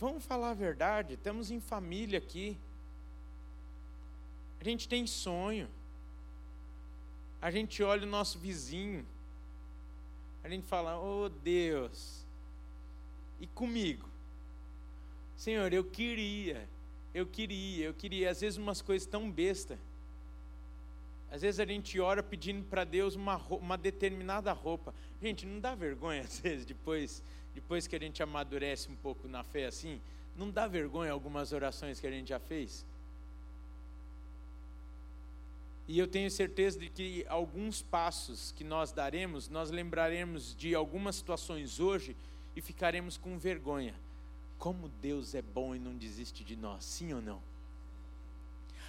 vamos 0.00 0.24
falar 0.24 0.50
a 0.50 0.54
verdade, 0.54 1.14
estamos 1.14 1.50
em 1.50 1.60
família 1.60 2.18
aqui. 2.18 2.56
A 4.58 4.64
gente 4.64 4.88
tem 4.88 5.06
sonho. 5.06 5.68
A 7.40 7.50
gente 7.50 7.82
olha 7.82 8.06
o 8.06 8.10
nosso 8.10 8.38
vizinho. 8.38 9.06
A 10.42 10.48
gente 10.48 10.66
fala, 10.66 10.98
oh 10.98 11.28
Deus, 11.28 12.24
e 13.38 13.46
comigo? 13.46 14.08
Senhor, 15.36 15.70
eu 15.72 15.84
queria, 15.84 16.66
eu 17.14 17.26
queria, 17.26 17.86
eu 17.86 17.94
queria. 17.94 18.30
Às 18.30 18.40
vezes 18.40 18.58
umas 18.58 18.80
coisas 18.80 19.06
tão 19.06 19.30
besta. 19.30 19.78
Às 21.30 21.42
vezes 21.42 21.60
a 21.60 21.66
gente 21.66 22.00
ora 22.00 22.22
pedindo 22.22 22.64
para 22.64 22.84
Deus 22.84 23.14
uma, 23.14 23.36
uma 23.36 23.76
determinada 23.76 24.52
roupa. 24.52 24.94
Gente, 25.22 25.44
não 25.46 25.60
dá 25.60 25.74
vergonha 25.74 26.22
às 26.24 26.40
vezes 26.40 26.64
depois, 26.64 27.22
depois 27.54 27.86
que 27.86 27.96
a 27.96 27.98
gente 27.98 28.22
amadurece 28.22 28.90
um 28.90 28.96
pouco 28.96 29.28
na 29.28 29.42
fé 29.42 29.66
assim? 29.66 30.00
Não 30.36 30.50
dá 30.50 30.66
vergonha 30.66 31.12
algumas 31.12 31.52
orações 31.52 32.00
que 32.00 32.06
a 32.06 32.10
gente 32.10 32.28
já 32.28 32.38
fez? 32.38 32.86
E 35.88 35.98
eu 35.98 36.06
tenho 36.06 36.30
certeza 36.30 36.78
de 36.78 36.88
que 36.88 37.26
alguns 37.28 37.82
passos 37.82 38.52
que 38.52 38.62
nós 38.62 38.92
daremos, 38.92 39.48
nós 39.48 39.70
lembraremos 39.70 40.54
de 40.54 40.72
algumas 40.72 41.16
situações 41.16 41.80
hoje 41.80 42.16
e 42.54 42.60
ficaremos 42.60 43.16
com 43.16 43.36
vergonha. 43.38 43.94
Como 44.56 44.88
Deus 45.02 45.34
é 45.34 45.42
bom 45.42 45.74
e 45.74 45.80
não 45.80 45.96
desiste 45.96 46.44
de 46.44 46.54
nós, 46.54 46.84
sim 46.84 47.12
ou 47.12 47.20
não? 47.20 47.42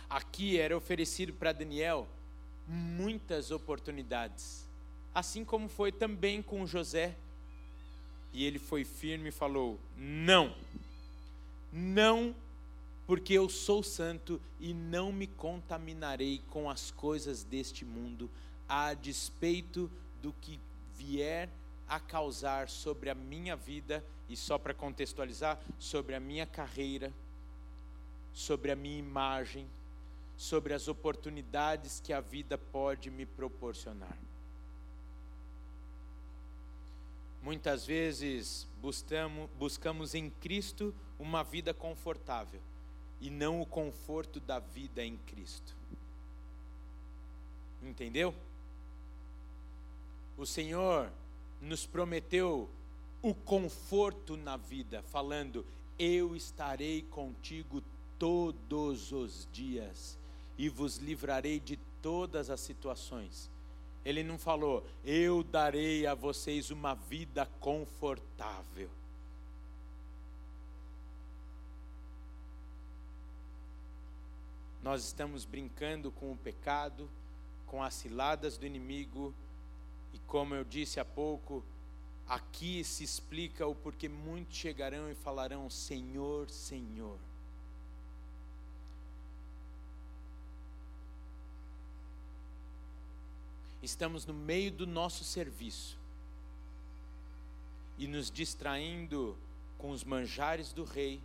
Aqui 0.08 0.60
era 0.60 0.78
oferecido 0.78 1.34
para 1.34 1.52
Daniel 1.52 2.08
muitas 2.68 3.50
oportunidades, 3.50 4.68
assim 5.16 5.44
como 5.44 5.68
foi 5.68 5.92
também 5.92 6.42
com 6.42 6.66
José. 6.68 7.16
E 8.34 8.46
ele 8.46 8.60
foi 8.60 8.84
firme 8.84 9.30
e 9.30 9.32
falou: 9.32 9.80
Não, 9.98 10.56
não 11.72 12.36
porque 13.12 13.34
eu 13.34 13.50
sou 13.50 13.84
santo 13.84 14.40
e 14.60 14.74
não 14.74 15.12
me 15.12 15.28
contaminarei 15.28 16.42
com 16.50 16.70
as 16.70 16.92
coisas 16.92 17.44
deste 17.44 17.84
mundo, 17.84 18.30
a 18.70 18.94
despeito 18.94 19.92
do 20.22 20.32
que 20.40 20.60
vier 20.96 21.50
a 21.90 22.00
causar 22.00 22.70
sobre 22.70 23.10
a 23.10 23.16
minha 23.16 23.54
vida, 23.54 24.02
e 24.30 24.38
só 24.38 24.58
para 24.58 24.74
contextualizar, 24.74 25.60
sobre 25.78 26.16
a 26.16 26.22
minha 26.22 26.46
carreira, 26.46 27.12
sobre 28.34 28.72
a 28.72 28.78
minha 28.78 28.98
imagem, 28.98 29.68
sobre 30.38 30.74
as 30.74 30.88
oportunidades 30.88 32.00
que 32.00 32.14
a 32.14 32.22
vida 32.22 32.58
pode 32.58 33.12
me 33.12 33.26
proporcionar. 33.26 34.18
Muitas 37.42 37.86
vezes 37.86 38.68
buscamos, 38.82 39.50
buscamos 39.58 40.14
em 40.14 40.30
Cristo 40.30 40.94
uma 41.20 41.44
vida 41.44 41.74
confortável 41.74 42.62
e 43.20 43.30
não 43.30 43.62
o 43.62 43.66
conforto 43.66 44.40
da 44.40 44.60
vida 44.60 45.04
em 45.04 45.18
Cristo. 45.18 45.76
Entendeu? 47.84 48.34
O 50.38 50.46
Senhor 50.46 51.12
nos 51.62 51.86
prometeu 51.86 52.68
o 53.22 53.34
conforto 53.34 54.36
na 54.36 54.58
vida, 54.58 55.04
falando: 55.04 55.66
Eu 56.00 56.36
estarei 56.36 57.04
contigo 57.04 57.84
todos 58.18 59.12
os 59.12 59.48
dias 59.52 60.18
e 60.58 60.70
vos 60.70 60.98
livrarei 60.98 61.60
de 61.60 61.78
todas 62.02 62.50
as 62.50 62.60
situações. 62.60 63.51
Ele 64.04 64.24
não 64.24 64.38
falou: 64.38 64.86
Eu 65.04 65.44
darei 65.44 66.08
a 66.08 66.14
vocês 66.14 66.72
uma 66.72 66.94
vida 66.94 67.46
confortável. 67.60 68.90
Nós 74.82 75.06
estamos 75.06 75.46
brincando 75.46 76.12
com 76.12 76.32
o 76.32 76.38
pecado, 76.38 77.08
com 77.68 77.84
as 77.84 77.94
ciladas 77.94 78.58
do 78.58 78.66
inimigo, 78.66 79.34
e 80.12 80.18
como 80.20 80.56
eu 80.56 80.64
disse 80.64 81.00
há 81.00 81.06
pouco, 81.06 81.64
aqui 82.28 82.84
se 82.84 83.04
explica 83.04 83.68
o 83.68 83.76
porquê 83.76 84.10
muitos 84.10 84.58
chegarão 84.58 85.12
e 85.12 85.16
falarão: 85.16 85.70
Senhor, 85.70 86.50
Senhor. 86.50 87.20
Estamos 93.82 94.26
no 94.26 94.34
meio 94.34 94.72
do 94.72 94.86
nosso 94.86 95.24
serviço 95.24 95.98
e 97.98 98.08
nos 98.08 98.30
distraindo 98.30 99.38
com 99.78 99.92
os 99.92 100.04
manjares 100.04 100.72
do 100.72 100.84
rei 100.84 101.22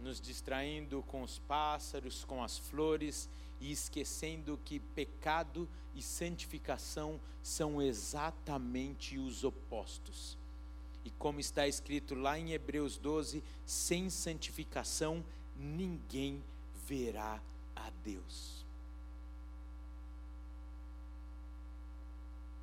nos 0.00 0.20
distraindo 0.20 1.02
com 1.02 1.22
os 1.22 1.38
pássaros, 1.40 2.24
com 2.24 2.42
as 2.42 2.58
flores 2.58 3.28
e 3.60 3.72
esquecendo 3.72 4.58
que 4.64 4.78
pecado 4.78 5.68
e 5.94 6.02
santificação 6.02 7.18
são 7.42 7.80
exatamente 7.80 9.18
os 9.18 9.44
opostos. 9.44 10.36
E 11.04 11.10
como 11.12 11.40
está 11.40 11.66
escrito 11.66 12.14
lá 12.14 12.38
em 12.38 12.52
Hebreus 12.52 12.98
12, 12.98 13.42
sem 13.64 14.10
santificação 14.10 15.24
ninguém 15.56 16.42
verá 16.86 17.40
a 17.74 17.90
Deus. 18.04 18.55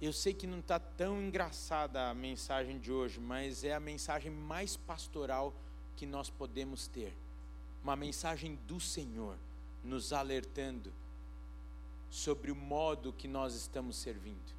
Eu 0.04 0.12
sei 0.12 0.34
que 0.34 0.46
não 0.46 0.60
está 0.60 0.78
tão 0.78 1.22
engraçada 1.22 2.10
a 2.10 2.13
mensagem 2.13 2.78
de 2.78 2.92
hoje, 2.92 3.22
mas 3.22 3.63
é 3.63 3.74
a 3.74 3.80
mensagem 3.80 4.30
mais 4.30 4.76
pastoral 4.76 5.54
que 5.96 6.06
nós 6.06 6.30
podemos 6.30 6.88
ter 6.88 7.16
uma 7.82 7.96
mensagem 7.96 8.60
do 8.68 8.82
Senhor 8.82 9.38
nos 9.82 10.12
alertando 10.12 10.92
sobre 12.10 12.52
o 12.52 12.56
modo 12.56 13.13
que 13.13 13.30
nós 13.30 13.56
estamos 13.56 13.96
servindo. 13.96 14.54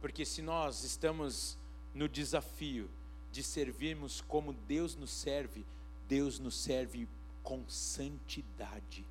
Porque 0.00 0.24
se 0.24 0.40
nós 0.40 0.84
estamos 0.84 1.58
no 1.92 2.08
desafio 2.08 2.88
de 3.32 3.42
servirmos 3.42 4.20
como 4.20 4.52
Deus 4.52 4.94
nos 4.94 5.10
serve, 5.10 5.66
Deus 6.06 6.38
nos 6.38 6.56
serve 6.56 7.08
com 7.42 7.68
santidade. 7.68 9.04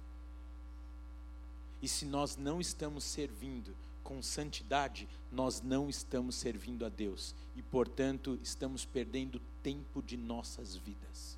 E 1.81 1.87
se 1.89 2.05
nós 2.05 2.37
não 2.37 2.61
estamos 2.61 3.03
servindo 3.03 3.75
com 4.07 4.23
santidade, 4.23 5.07
nós 5.31 5.61
não 5.61 5.89
estamos 5.89 6.35
servindo 6.35 6.85
a 6.85 6.89
Deus 6.89 7.35
e, 7.55 7.61
portanto, 7.61 8.39
estamos 8.41 8.85
perdendo 8.85 9.41
tempo 9.61 10.01
de 10.01 10.15
nossas 10.15 10.75
vidas. 10.75 11.37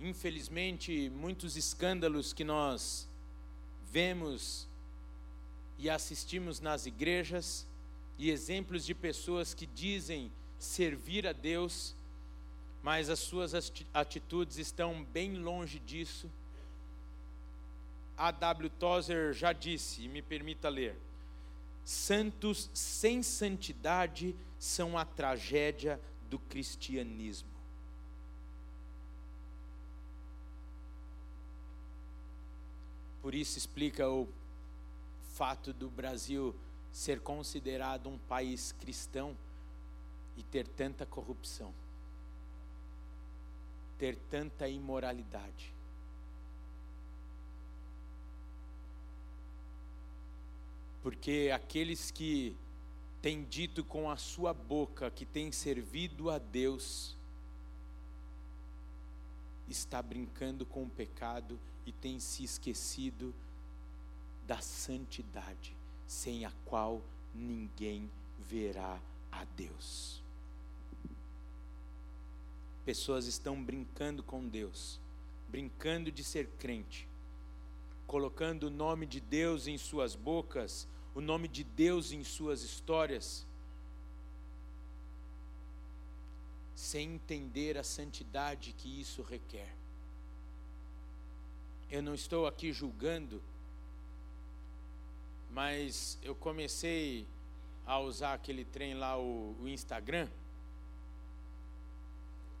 infelizmente, 0.00 1.10
muitos 1.10 1.56
escândalos 1.56 2.32
que 2.32 2.44
nós 2.44 3.08
vemos 3.90 4.68
e 5.76 5.90
assistimos 5.90 6.60
nas 6.60 6.86
igrejas, 6.86 7.66
e 8.16 8.30
exemplos 8.30 8.84
de 8.84 8.94
pessoas 8.94 9.54
que 9.54 9.66
dizem 9.66 10.30
servir 10.58 11.26
a 11.26 11.32
Deus, 11.32 11.94
mas 12.82 13.08
as 13.08 13.20
suas 13.20 13.52
atitudes 13.94 14.58
estão 14.58 15.04
bem 15.12 15.36
longe 15.36 15.78
disso. 15.78 16.28
A 18.18 18.32
W. 18.32 18.68
Tozer 18.68 19.32
já 19.32 19.52
disse, 19.52 20.02
e 20.02 20.08
me 20.08 20.20
permita 20.20 20.68
ler: 20.68 20.96
santos 21.84 22.68
sem 22.74 23.22
santidade 23.22 24.34
são 24.58 24.98
a 24.98 25.04
tragédia 25.04 26.00
do 26.28 26.38
cristianismo. 26.38 27.48
Por 33.22 33.34
isso 33.34 33.56
explica 33.56 34.08
o 34.08 34.28
fato 35.34 35.72
do 35.72 35.88
Brasil 35.88 36.54
ser 36.90 37.20
considerado 37.20 38.08
um 38.08 38.18
país 38.18 38.72
cristão 38.72 39.36
e 40.36 40.42
ter 40.42 40.66
tanta 40.66 41.06
corrupção, 41.06 41.72
ter 43.96 44.16
tanta 44.30 44.68
imoralidade. 44.68 45.77
Porque 51.02 51.50
aqueles 51.54 52.10
que 52.10 52.56
têm 53.22 53.44
dito 53.44 53.84
com 53.84 54.10
a 54.10 54.16
sua 54.16 54.52
boca 54.52 55.10
que 55.10 55.24
têm 55.24 55.50
servido 55.52 56.30
a 56.30 56.38
Deus, 56.38 57.16
está 59.68 60.02
brincando 60.02 60.64
com 60.64 60.84
o 60.84 60.90
pecado 60.90 61.58
e 61.86 61.92
tem 61.92 62.20
se 62.20 62.44
esquecido 62.44 63.34
da 64.46 64.60
santidade, 64.60 65.74
sem 66.06 66.44
a 66.44 66.52
qual 66.64 67.02
ninguém 67.34 68.10
verá 68.38 69.00
a 69.30 69.44
Deus. 69.56 70.22
Pessoas 72.84 73.26
estão 73.26 73.62
brincando 73.62 74.22
com 74.22 74.46
Deus, 74.46 74.98
brincando 75.48 76.10
de 76.10 76.24
ser 76.24 76.48
crente, 76.58 77.07
colocando 78.08 78.64
o 78.64 78.70
nome 78.70 79.04
de 79.04 79.20
Deus 79.20 79.66
em 79.66 79.76
suas 79.76 80.16
bocas, 80.16 80.88
o 81.14 81.20
nome 81.20 81.46
de 81.46 81.62
Deus 81.62 82.10
em 82.10 82.24
suas 82.24 82.62
histórias, 82.62 83.46
sem 86.74 87.16
entender 87.16 87.76
a 87.76 87.84
santidade 87.84 88.72
que 88.72 88.98
isso 88.98 89.20
requer. 89.20 89.74
Eu 91.90 92.02
não 92.02 92.14
estou 92.14 92.46
aqui 92.46 92.72
julgando, 92.72 93.42
mas 95.50 96.18
eu 96.22 96.34
comecei 96.34 97.26
a 97.84 97.98
usar 98.00 98.32
aquele 98.32 98.64
trem 98.64 98.94
lá, 98.94 99.18
o, 99.18 99.54
o 99.60 99.68
Instagram, 99.68 100.30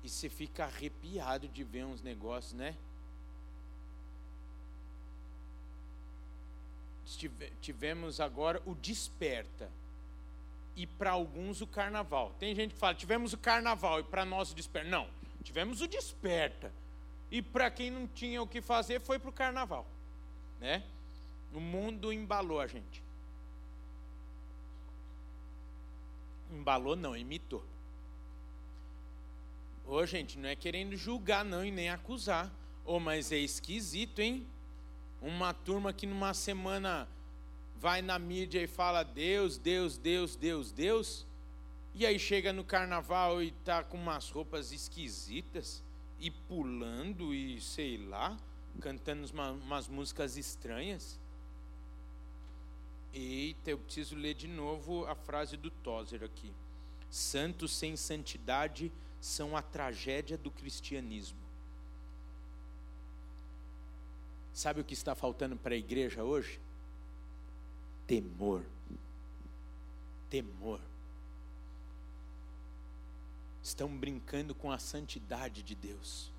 e 0.04 0.10
você 0.10 0.28
fica 0.28 0.64
arrepiado 0.64 1.48
de 1.48 1.64
ver 1.64 1.86
uns 1.86 2.02
negócios, 2.02 2.52
né? 2.52 2.76
Tivemos 7.60 8.20
agora 8.20 8.62
o 8.66 8.74
Desperta. 8.74 9.70
E 10.76 10.86
para 10.86 11.10
alguns 11.10 11.60
o 11.60 11.66
Carnaval. 11.66 12.34
Tem 12.38 12.54
gente 12.54 12.74
que 12.74 12.78
fala, 12.78 12.94
tivemos 12.94 13.32
o 13.32 13.38
Carnaval 13.38 14.00
e 14.00 14.04
para 14.04 14.24
nós 14.24 14.52
o 14.52 14.54
Desperta. 14.54 14.88
Não, 14.88 15.08
tivemos 15.42 15.80
o 15.80 15.88
Desperta. 15.88 16.72
E 17.30 17.42
para 17.42 17.70
quem 17.70 17.90
não 17.90 18.06
tinha 18.06 18.40
o 18.42 18.46
que 18.46 18.60
fazer, 18.60 19.00
foi 19.00 19.18
para 19.18 19.30
o 19.30 19.32
Carnaval. 19.32 19.86
Né? 20.60 20.82
O 21.52 21.60
mundo 21.60 22.12
embalou 22.12 22.60
a 22.60 22.66
gente. 22.66 23.02
Embalou 26.50 26.96
não, 26.96 27.16
imitou. 27.16 27.64
Ô, 29.86 30.04
gente, 30.04 30.38
não 30.38 30.48
é 30.48 30.56
querendo 30.56 30.96
julgar 30.96 31.44
não 31.44 31.64
e 31.64 31.70
nem 31.70 31.90
acusar. 31.90 32.52
Ô, 32.84 33.00
mas 33.00 33.32
é 33.32 33.38
esquisito, 33.38 34.20
hein? 34.20 34.46
Uma 35.20 35.52
turma 35.52 35.92
que 35.92 36.06
numa 36.06 36.32
semana 36.32 37.08
vai 37.76 38.02
na 38.02 38.18
mídia 38.18 38.62
e 38.62 38.66
fala 38.66 39.02
Deus, 39.02 39.58
Deus, 39.58 39.98
Deus, 39.98 40.36
Deus, 40.36 40.72
Deus. 40.72 41.26
E 41.94 42.06
aí 42.06 42.18
chega 42.18 42.52
no 42.52 42.64
carnaval 42.64 43.42
e 43.42 43.50
tá 43.50 43.82
com 43.82 43.96
umas 43.96 44.30
roupas 44.30 44.72
esquisitas 44.72 45.82
e 46.20 46.30
pulando 46.30 47.34
e 47.34 47.60
sei 47.60 47.96
lá, 47.96 48.36
cantando 48.80 49.26
uma, 49.32 49.52
umas 49.52 49.88
músicas 49.88 50.36
estranhas. 50.36 51.18
Eita, 53.12 53.70
eu 53.70 53.78
preciso 53.78 54.14
ler 54.14 54.34
de 54.34 54.46
novo 54.46 55.06
a 55.06 55.14
frase 55.14 55.56
do 55.56 55.70
Tozer 55.70 56.22
aqui. 56.22 56.52
Santos 57.10 57.74
sem 57.74 57.96
santidade 57.96 58.92
são 59.20 59.56
a 59.56 59.62
tragédia 59.62 60.36
do 60.36 60.50
cristianismo. 60.50 61.47
Sabe 64.58 64.80
o 64.80 64.84
que 64.84 64.94
está 64.94 65.14
faltando 65.14 65.56
para 65.56 65.74
a 65.74 65.78
igreja 65.78 66.24
hoje? 66.24 66.60
Temor. 68.06 68.64
Temor. 70.28 70.80
Estão 73.62 73.88
brincando 73.96 74.54
com 74.54 74.72
a 74.72 74.78
santidade 74.78 75.62
de 75.62 75.74
Deus. 75.74 76.32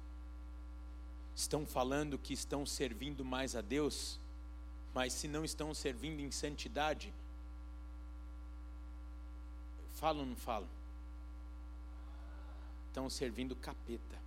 Estão 1.36 1.66
falando 1.66 2.18
que 2.18 2.34
estão 2.34 2.66
servindo 2.66 3.24
mais 3.24 3.56
a 3.56 3.62
Deus 3.62 4.20
mas 4.94 5.14
se 5.14 5.28
não 5.28 5.46
estão 5.46 5.74
servindo 5.74 6.20
em 6.20 6.32
santidade, 6.32 7.14
falam 9.94 10.22
ou 10.22 10.26
não 10.28 10.36
falam? 10.36 10.68
Estão 12.88 13.10
servindo 13.10 13.56
capeta. 13.56 14.20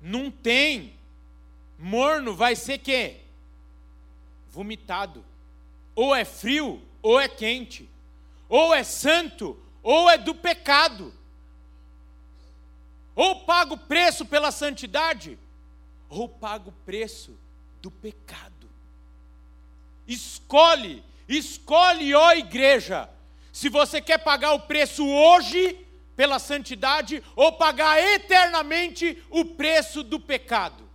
Não 0.00 0.30
tem. 0.30 0.94
Morno 1.78 2.34
vai 2.34 2.56
ser 2.56 2.78
quê? 2.78 3.18
Vomitado. 4.50 5.24
Ou 5.94 6.14
é 6.14 6.24
frio, 6.24 6.82
ou 7.02 7.20
é 7.20 7.28
quente. 7.28 7.88
Ou 8.48 8.74
é 8.74 8.82
santo, 8.82 9.58
ou 9.82 10.08
é 10.08 10.18
do 10.18 10.34
pecado. 10.34 11.12
Ou 13.14 13.44
paga 13.44 13.74
o 13.74 13.78
preço 13.78 14.24
pela 14.24 14.50
santidade, 14.50 15.38
ou 16.08 16.28
paga 16.28 16.68
o 16.68 16.72
preço 16.86 17.36
do 17.82 17.90
pecado. 17.90 18.68
Escolhe, 20.06 21.04
escolhe, 21.28 22.14
ó 22.14 22.32
igreja, 22.32 23.08
se 23.52 23.68
você 23.68 24.00
quer 24.00 24.18
pagar 24.18 24.52
o 24.52 24.60
preço 24.60 25.06
hoje 25.06 25.78
pela 26.20 26.38
santidade 26.38 27.24
ou 27.34 27.50
pagar 27.50 27.98
eternamente 27.98 29.24
o 29.30 29.42
preço 29.42 30.02
do 30.02 30.20
pecado. 30.20 30.86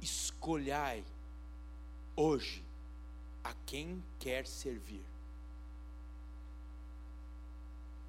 Escolhai 0.00 1.04
hoje 2.16 2.64
a 3.44 3.54
quem 3.64 4.02
quer 4.18 4.44
servir. 4.44 5.04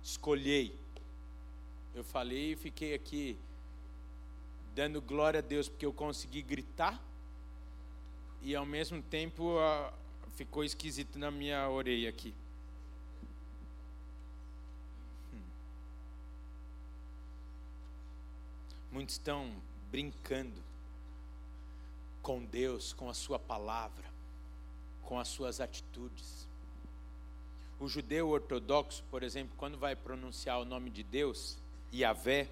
Escolhei 0.02 0.76
eu 1.94 2.04
falei 2.04 2.54
e 2.54 2.56
fiquei 2.56 2.96
aqui 2.96 3.38
dando 4.74 5.00
glória 5.00 5.38
a 5.38 5.44
Deus 5.44 5.70
porque 5.70 5.86
eu 5.86 5.94
consegui 5.94 6.42
gritar 6.42 7.00
e 8.42 8.56
ao 8.56 8.66
mesmo 8.66 9.00
tempo 9.04 9.60
uh, 9.60 9.94
ficou 10.32 10.64
esquisito 10.64 11.20
na 11.20 11.30
minha 11.30 11.70
orelha 11.70 12.10
aqui. 12.10 12.34
Muitos 18.94 19.16
estão 19.16 19.52
brincando 19.90 20.62
com 22.22 22.46
Deus, 22.46 22.94
com 22.94 23.10
a 23.10 23.14
Sua 23.16 23.40
palavra, 23.40 24.06
com 25.02 25.20
as 25.20 25.28
suas 25.28 25.60
atitudes. 25.60 26.48
O 27.80 27.88
judeu 27.88 28.30
ortodoxo, 28.30 29.04
por 29.10 29.24
exemplo, 29.24 29.56
quando 29.58 29.80
vai 29.80 29.96
pronunciar 29.96 30.62
o 30.62 30.66
nome 30.66 30.92
de 30.92 31.02
Deus, 31.02 31.58
Yahvé, 31.92 32.48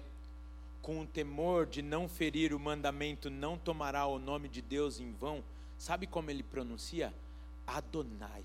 com 0.82 1.00
o 1.00 1.06
temor 1.06 1.64
de 1.64 1.80
não 1.80 2.08
ferir 2.08 2.52
o 2.52 2.58
mandamento, 2.58 3.30
não 3.30 3.56
tomará 3.56 4.04
o 4.06 4.18
nome 4.18 4.48
de 4.48 4.60
Deus 4.60 4.98
em 4.98 5.12
vão, 5.12 5.44
sabe 5.78 6.08
como 6.08 6.28
ele 6.28 6.42
pronuncia? 6.42 7.14
Adonai. 7.64 8.42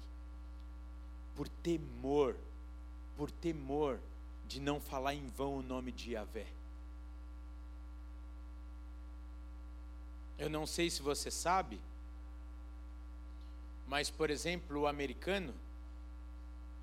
Por 1.36 1.50
temor, 1.50 2.36
por 3.18 3.32
temor 3.32 4.00
de 4.48 4.62
não 4.62 4.80
falar 4.80 5.16
em 5.16 5.26
vão 5.30 5.58
o 5.58 5.64
nome 5.64 5.92
de 5.92 6.12
Yahvé. 6.12 6.57
Eu 10.38 10.50
não 10.50 10.68
sei 10.68 10.90
se 10.90 11.02
você 11.02 11.32
sabe, 11.32 11.80
mas, 13.88 14.10
por 14.10 14.30
exemplo, 14.30 14.82
o 14.82 14.88
americano, 14.88 15.54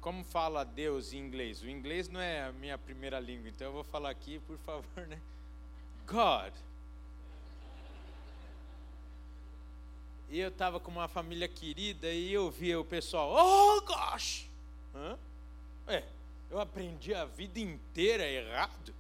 como 0.01 0.25
fala 0.25 0.65
Deus 0.65 1.13
em 1.13 1.19
inglês? 1.19 1.63
O 1.63 1.69
inglês 1.69 2.09
não 2.09 2.21
é 2.21 2.45
a 2.45 2.53
minha 2.53 2.77
primeira 2.79 3.21
língua, 3.21 3.49
então 3.49 3.69
eu 3.69 3.73
vou 3.73 3.85
falar 3.85 4.11
aqui, 4.11 4.39
por 4.41 4.59
favor, 4.59 5.07
né? 5.07 5.21
God. 6.07 6.53
E 10.31 10.41
eu 10.41 10.49
estava 10.49 10.81
com 10.81 10.91
uma 10.91 11.07
família 11.07 11.47
querida 11.47 12.11
e 12.11 12.33
eu 12.33 12.51
via 12.51 12.81
o 12.81 12.85
pessoal, 12.85 13.33
oh 13.33 13.81
gosh! 13.83 14.49
Hã? 14.95 15.19
É, 15.87 16.03
eu 16.51 16.61
aprendi 16.61 17.15
a 17.15 17.25
vida 17.25 17.61
inteira 17.61 18.27
errado. 18.27 18.95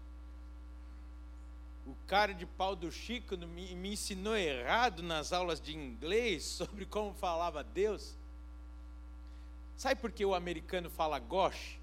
O 1.86 1.94
cara 2.06 2.32
de 2.32 2.46
pau 2.46 2.74
do 2.74 2.90
Chico 2.90 3.36
me, 3.36 3.74
me 3.74 3.92
ensinou 3.92 4.36
errado 4.36 5.02
nas 5.02 5.32
aulas 5.32 5.60
de 5.60 5.76
inglês 5.76 6.44
sobre 6.56 6.86
como 6.86 7.12
falava 7.12 7.62
Deus. 7.62 8.16
Sabe 9.76 10.00
por 10.00 10.10
que 10.10 10.24
o 10.24 10.34
americano 10.34 10.88
fala 10.88 11.18
gosh? 11.18 11.78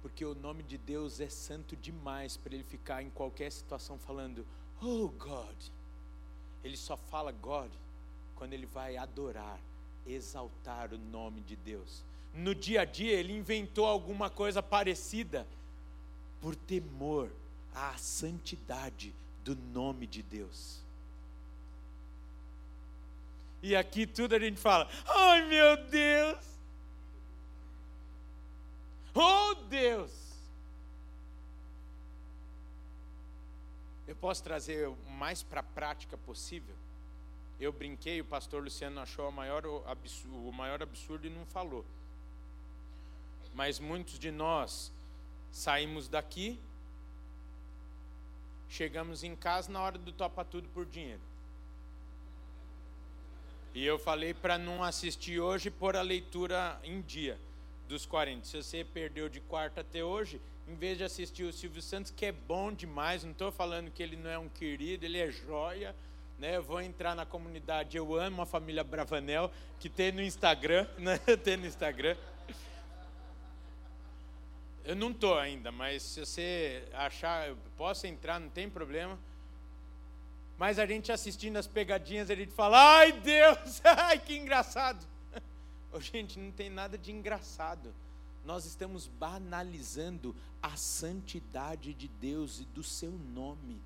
Porque 0.00 0.24
o 0.24 0.34
nome 0.34 0.62
de 0.62 0.78
Deus 0.78 1.20
é 1.20 1.28
santo 1.28 1.76
demais 1.76 2.36
para 2.36 2.54
ele 2.54 2.64
ficar 2.64 3.02
em 3.02 3.10
qualquer 3.10 3.50
situação 3.52 3.98
falando, 3.98 4.46
oh 4.80 5.08
God. 5.08 5.56
Ele 6.64 6.76
só 6.76 6.96
fala 6.96 7.32
God 7.32 7.70
quando 8.34 8.54
ele 8.54 8.66
vai 8.66 8.96
adorar, 8.96 9.60
exaltar 10.06 10.94
o 10.94 10.98
nome 10.98 11.42
de 11.42 11.56
Deus. 11.56 12.02
No 12.32 12.54
dia 12.54 12.82
a 12.82 12.84
dia 12.84 13.12
ele 13.12 13.34
inventou 13.34 13.84
alguma 13.84 14.30
coisa 14.30 14.62
parecida 14.62 15.46
por 16.40 16.56
temor 16.56 17.30
à 17.74 17.96
santidade 17.96 19.14
do 19.44 19.54
nome 19.54 20.06
de 20.06 20.22
Deus. 20.22 20.80
E 23.62 23.76
aqui 23.76 24.06
tudo 24.06 24.34
a 24.34 24.38
gente 24.38 24.58
fala: 24.58 24.88
ai 25.06 25.46
meu 25.46 25.76
Deus! 25.88 26.38
Oh 29.14 29.54
Deus! 29.68 30.12
Eu 34.06 34.16
posso 34.16 34.42
trazer 34.42 34.88
o 34.88 34.96
mais 35.10 35.42
para 35.42 35.60
a 35.60 35.62
prática 35.62 36.16
possível? 36.18 36.74
Eu 37.60 37.72
brinquei, 37.72 38.20
o 38.20 38.24
pastor 38.24 38.62
Luciano 38.62 39.00
achou 39.00 39.28
o 39.28 39.32
maior 39.32 39.62
absurdo, 39.86 40.48
o 40.48 40.52
maior 40.52 40.82
absurdo 40.82 41.26
e 41.26 41.30
não 41.30 41.44
falou. 41.46 41.84
Mas 43.54 43.78
muitos 43.78 44.18
de 44.18 44.30
nós 44.30 44.90
saímos 45.50 46.08
daqui, 46.08 46.58
chegamos 48.68 49.24
em 49.24 49.34
casa 49.34 49.70
na 49.70 49.82
hora 49.82 49.98
do 49.98 50.12
topa 50.12 50.44
tudo 50.44 50.68
por 50.68 50.86
dinheiro. 50.86 51.20
E 53.74 53.84
eu 53.84 53.98
falei 53.98 54.34
para 54.34 54.58
não 54.58 54.82
assistir 54.82 55.38
hoje 55.38 55.70
pôr 55.70 55.96
a 55.96 56.02
leitura 56.02 56.80
em 56.82 57.00
dia 57.00 57.38
dos 57.88 58.04
40. 58.04 58.44
Se 58.44 58.62
você 58.62 58.84
perdeu 58.84 59.28
de 59.28 59.40
quarta 59.40 59.80
até 59.80 60.02
hoje, 60.02 60.40
em 60.68 60.74
vez 60.74 60.98
de 60.98 61.04
assistir 61.04 61.44
o 61.44 61.52
Silvio 61.52 61.82
Santos, 61.82 62.10
que 62.10 62.26
é 62.26 62.32
bom 62.32 62.72
demais, 62.72 63.24
não 63.24 63.32
estou 63.32 63.50
falando 63.50 63.90
que 63.90 64.02
ele 64.02 64.16
não 64.16 64.30
é 64.30 64.38
um 64.38 64.48
querido, 64.48 65.04
ele 65.04 65.18
é 65.18 65.30
joia. 65.30 65.94
Né, 66.38 66.56
eu 66.56 66.62
vou 66.62 66.80
entrar 66.80 67.14
na 67.14 67.26
comunidade 67.26 67.98
Eu 67.98 68.18
Amo 68.18 68.40
a 68.40 68.46
Família 68.46 68.82
Bravanel, 68.82 69.52
que 69.78 69.90
tem 69.90 70.10
no 70.10 70.22
Instagram, 70.22 70.86
né, 70.96 71.18
tem 71.44 71.56
no 71.56 71.66
Instagram. 71.66 72.16
Eu 74.90 74.96
não 74.96 75.12
estou 75.12 75.38
ainda, 75.38 75.70
mas 75.70 76.02
se 76.02 76.18
você 76.18 76.82
achar, 76.94 77.46
eu 77.46 77.56
posso 77.76 78.08
entrar, 78.08 78.40
não 78.40 78.48
tem 78.48 78.68
problema. 78.68 79.16
Mas 80.58 80.80
a 80.80 80.84
gente 80.84 81.12
assistindo 81.12 81.58
as 81.58 81.68
pegadinhas, 81.68 82.28
a 82.28 82.34
gente 82.34 82.52
fala, 82.52 82.96
ai 82.96 83.12
Deus, 83.12 83.80
ai 83.86 84.18
que 84.18 84.36
engraçado. 84.36 85.06
Oh, 85.92 86.00
gente, 86.00 86.40
não 86.40 86.50
tem 86.50 86.68
nada 86.68 86.98
de 86.98 87.12
engraçado. 87.12 87.94
Nós 88.44 88.64
estamos 88.64 89.06
banalizando 89.06 90.34
a 90.60 90.76
santidade 90.76 91.94
de 91.94 92.08
Deus 92.08 92.58
e 92.58 92.64
do 92.64 92.82
seu 92.82 93.12
nome. 93.12 93.80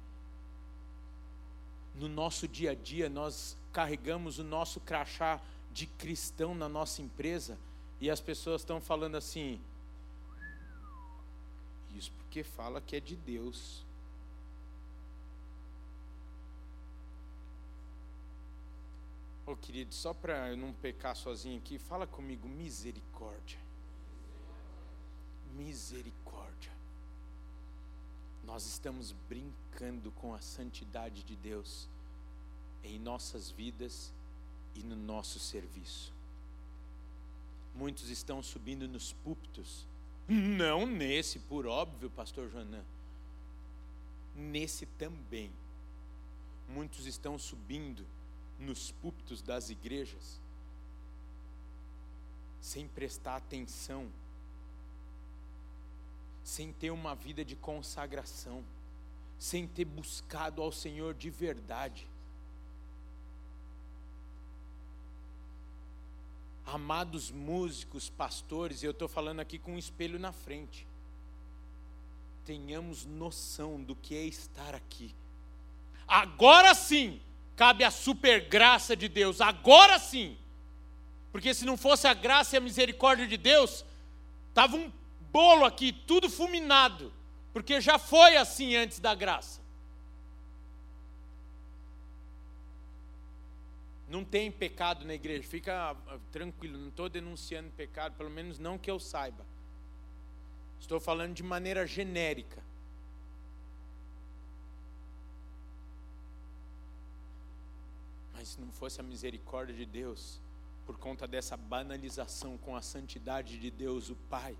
No 1.94 2.08
nosso 2.08 2.48
dia 2.48 2.70
a 2.70 2.74
dia, 2.74 3.10
nós 3.10 3.58
carregamos 3.74 4.38
o 4.38 4.44
nosso 4.44 4.80
crachá 4.80 5.38
de 5.70 5.86
cristão 5.86 6.54
na 6.54 6.68
nossa 6.68 7.02
empresa 7.02 7.58
e 8.00 8.10
as 8.10 8.22
pessoas 8.22 8.62
estão 8.62 8.80
falando 8.80 9.16
assim: 9.16 9.60
porque 12.34 12.42
fala 12.42 12.80
que 12.80 12.96
é 12.96 13.00
de 13.00 13.14
Deus. 13.14 13.86
Ô 19.46 19.52
oh, 19.52 19.56
querido, 19.56 19.94
só 19.94 20.12
para 20.12 20.50
eu 20.50 20.56
não 20.56 20.72
pecar 20.72 21.14
sozinho 21.14 21.58
aqui, 21.58 21.78
fala 21.78 22.08
comigo, 22.08 22.48
misericórdia. 22.48 23.60
Misericórdia. 25.52 26.72
Nós 28.42 28.66
estamos 28.66 29.12
brincando 29.28 30.10
com 30.10 30.34
a 30.34 30.40
santidade 30.40 31.22
de 31.22 31.36
Deus 31.36 31.88
em 32.82 32.98
nossas 32.98 33.48
vidas 33.48 34.12
e 34.74 34.82
no 34.82 34.96
nosso 34.96 35.38
serviço. 35.38 36.12
Muitos 37.76 38.10
estão 38.10 38.42
subindo 38.42 38.88
nos 38.88 39.12
púlpitos, 39.12 39.86
não 40.28 40.86
nesse, 40.86 41.38
por 41.38 41.66
óbvio, 41.66 42.10
pastor 42.10 42.48
Joanã. 42.48 42.82
Nesse 44.34 44.86
também. 44.86 45.52
Muitos 46.68 47.06
estão 47.06 47.38
subindo 47.38 48.06
nos 48.58 48.90
púlpitos 48.90 49.42
das 49.42 49.68
igrejas, 49.68 50.40
sem 52.60 52.88
prestar 52.88 53.36
atenção, 53.36 54.10
sem 56.42 56.72
ter 56.72 56.90
uma 56.90 57.14
vida 57.14 57.44
de 57.44 57.56
consagração, 57.56 58.64
sem 59.38 59.66
ter 59.66 59.84
buscado 59.84 60.62
ao 60.62 60.72
Senhor 60.72 61.14
de 61.14 61.28
verdade. 61.30 62.06
Amados 66.66 67.30
músicos, 67.30 68.08
pastores, 68.08 68.82
eu 68.82 68.90
estou 68.90 69.06
falando 69.06 69.40
aqui 69.40 69.58
com 69.58 69.74
um 69.74 69.78
espelho 69.78 70.18
na 70.18 70.32
frente. 70.32 70.86
Tenhamos 72.44 73.04
noção 73.04 73.82
do 73.82 73.94
que 73.94 74.16
é 74.16 74.22
estar 74.22 74.74
aqui. 74.74 75.14
Agora 76.06 76.74
sim, 76.74 77.20
cabe 77.56 77.84
a 77.84 77.90
super 77.90 78.48
graça 78.48 78.96
de 78.96 79.08
Deus, 79.08 79.40
agora 79.40 79.98
sim. 79.98 80.36
Porque 81.32 81.52
se 81.52 81.64
não 81.64 81.76
fosse 81.76 82.06
a 82.06 82.14
graça 82.14 82.54
e 82.54 82.58
a 82.58 82.60
misericórdia 82.60 83.26
de 83.26 83.36
Deus, 83.36 83.84
estava 84.48 84.76
um 84.76 84.90
bolo 85.32 85.64
aqui, 85.64 85.92
tudo 85.92 86.30
fulminado, 86.30 87.12
porque 87.52 87.80
já 87.80 87.98
foi 87.98 88.36
assim 88.36 88.76
antes 88.76 89.00
da 89.00 89.14
graça. 89.14 89.63
Não 94.14 94.24
tem 94.24 94.48
pecado 94.48 95.04
na 95.04 95.12
igreja, 95.12 95.42
fica 95.42 95.90
ah, 95.90 96.18
tranquilo, 96.30 96.78
não 96.78 96.86
estou 96.86 97.08
denunciando 97.08 97.68
pecado, 97.72 98.16
pelo 98.16 98.30
menos 98.30 98.60
não 98.60 98.78
que 98.78 98.88
eu 98.88 99.00
saiba. 99.00 99.44
Estou 100.78 101.00
falando 101.00 101.34
de 101.34 101.42
maneira 101.42 101.84
genérica. 101.84 102.62
Mas 108.34 108.50
se 108.50 108.60
não 108.60 108.70
fosse 108.70 109.00
a 109.00 109.02
misericórdia 109.02 109.74
de 109.74 109.84
Deus, 109.84 110.40
por 110.86 110.96
conta 110.96 111.26
dessa 111.26 111.56
banalização 111.56 112.56
com 112.58 112.76
a 112.76 112.82
santidade 112.82 113.58
de 113.58 113.68
Deus, 113.68 114.10
o 114.10 114.14
Pai, 114.30 114.56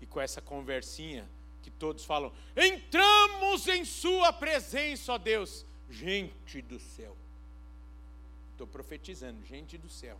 e 0.00 0.06
com 0.06 0.20
essa 0.20 0.40
conversinha 0.40 1.28
que 1.64 1.70
todos 1.72 2.04
falam: 2.04 2.32
entramos 2.56 3.66
em 3.66 3.84
Sua 3.84 4.32
presença, 4.32 5.14
ó 5.14 5.18
Deus, 5.18 5.66
gente 5.90 6.62
do 6.62 6.78
céu. 6.78 7.16
Estou 8.52 8.66
profetizando, 8.66 9.44
gente 9.44 9.76
do 9.76 9.88
céu. 9.88 10.18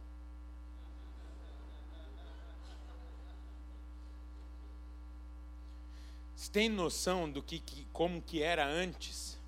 Você 6.34 6.50
tem 6.50 6.68
noção 6.68 7.30
do 7.30 7.42
que, 7.42 7.58
que 7.58 7.86
como 7.92 8.20
que 8.20 8.42
era 8.42 8.66
antes? 8.66 9.40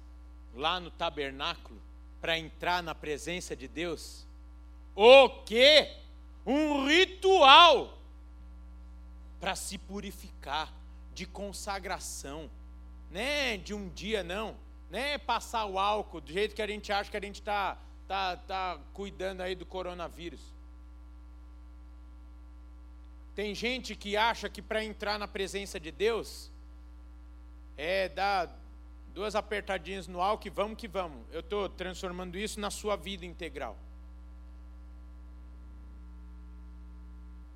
lá 0.54 0.78
no 0.78 0.90
tabernáculo 0.90 1.80
para 2.20 2.38
entrar 2.38 2.82
na 2.82 2.94
presença 2.94 3.56
de 3.56 3.66
Deus? 3.66 4.26
O 4.94 5.28
que? 5.44 5.90
Um 6.44 6.86
ritual 6.86 7.98
para 9.40 9.56
se 9.56 9.78
purificar, 9.78 10.72
de 11.14 11.26
consagração, 11.26 12.50
né? 13.10 13.56
De 13.56 13.74
um 13.74 13.88
dia 13.88 14.22
não, 14.22 14.56
né? 14.92 15.16
Passar 15.16 15.64
o 15.64 15.78
álcool 15.78 16.20
do 16.20 16.30
jeito 16.30 16.54
que 16.54 16.60
a 16.60 16.66
gente 16.66 16.92
acha 16.92 17.10
que 17.10 17.16
a 17.16 17.20
gente 17.20 17.40
está 17.40 17.78
tá, 18.06 18.36
tá 18.36 18.78
cuidando 18.92 19.40
aí 19.40 19.54
do 19.54 19.64
coronavírus. 19.64 20.42
Tem 23.34 23.54
gente 23.54 23.96
que 23.96 24.18
acha 24.18 24.50
que 24.50 24.60
para 24.60 24.84
entrar 24.84 25.18
na 25.18 25.26
presença 25.26 25.80
de 25.80 25.90
Deus 25.90 26.50
é 27.74 28.10
dar 28.10 28.54
duas 29.14 29.34
apertadinhas 29.34 30.06
no 30.06 30.20
álcool 30.20 30.48
e 30.48 30.50
vamos 30.50 30.76
que 30.76 30.86
vamos. 30.86 31.24
Eu 31.32 31.40
estou 31.40 31.70
transformando 31.70 32.36
isso 32.36 32.60
na 32.60 32.70
sua 32.70 32.94
vida 32.94 33.24
integral. 33.24 33.78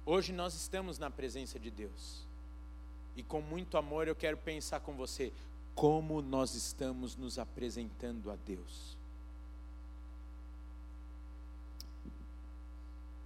Hoje 0.07 0.33
nós 0.33 0.55
estamos 0.55 0.99
na 0.99 1.11
presença 1.11 1.59
de 1.59 1.71
Deus. 1.71 2.27
E 3.15 3.23
com 3.23 3.43
muito 3.43 3.77
amor 3.77 4.09
eu 4.09 4.17
quero 4.17 4.39
pensar 4.39 4.81
com 4.81 4.95
você 4.95 5.35
como 5.77 6.23
nós 6.23 6.55
estamos 6.55 7.17
nos 7.17 7.39
apresentando 7.39 8.31
a 8.31 8.37
Deus. 8.37 8.97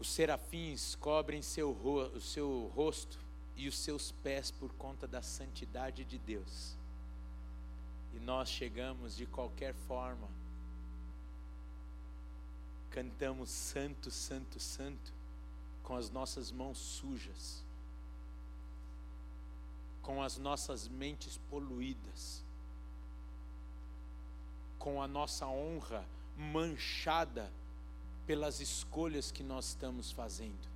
Os 0.00 0.10
serafins 0.10 0.96
cobrem 0.96 1.42
seu, 1.42 1.70
o 1.70 2.20
seu 2.20 2.72
rosto 2.74 3.20
e 3.54 3.68
os 3.68 3.78
seus 3.78 4.10
pés 4.10 4.50
por 4.50 4.72
conta 4.72 5.06
da 5.06 5.22
santidade 5.22 6.04
de 6.04 6.18
Deus. 6.18 6.76
E 8.12 8.18
nós 8.18 8.48
chegamos 8.48 9.16
de 9.16 9.26
qualquer 9.26 9.72
forma, 9.72 10.26
cantamos 12.90 13.48
Santo, 13.48 14.10
Santo, 14.10 14.58
Santo, 14.58 15.12
com 15.84 15.94
as 15.94 16.10
nossas 16.10 16.50
mãos 16.50 16.78
sujas, 16.78 17.62
com 20.02 20.22
as 20.22 20.38
nossas 20.38 20.88
mentes 20.88 21.38
poluídas, 21.50 22.42
com 24.78 25.02
a 25.02 25.06
nossa 25.06 25.46
honra 25.46 26.04
manchada 26.36 27.50
pelas 28.26 28.60
escolhas 28.60 29.30
que 29.30 29.42
nós 29.42 29.68
estamos 29.68 30.10
fazendo, 30.10 30.68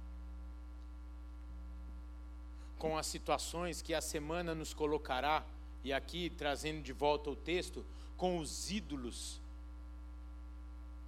com 2.79 2.99
as 2.99 3.07
situações 3.07 3.81
que 3.81 3.95
a 3.95 4.01
semana 4.01 4.55
nos 4.55 4.75
colocará 4.75 5.45
e 5.85 5.93
aqui 5.93 6.31
trazendo 6.31 6.83
de 6.83 6.93
volta 6.93 7.31
o 7.31 7.37
texto, 7.37 7.85
com 8.17 8.39
os 8.39 8.71
ídolos 8.71 9.41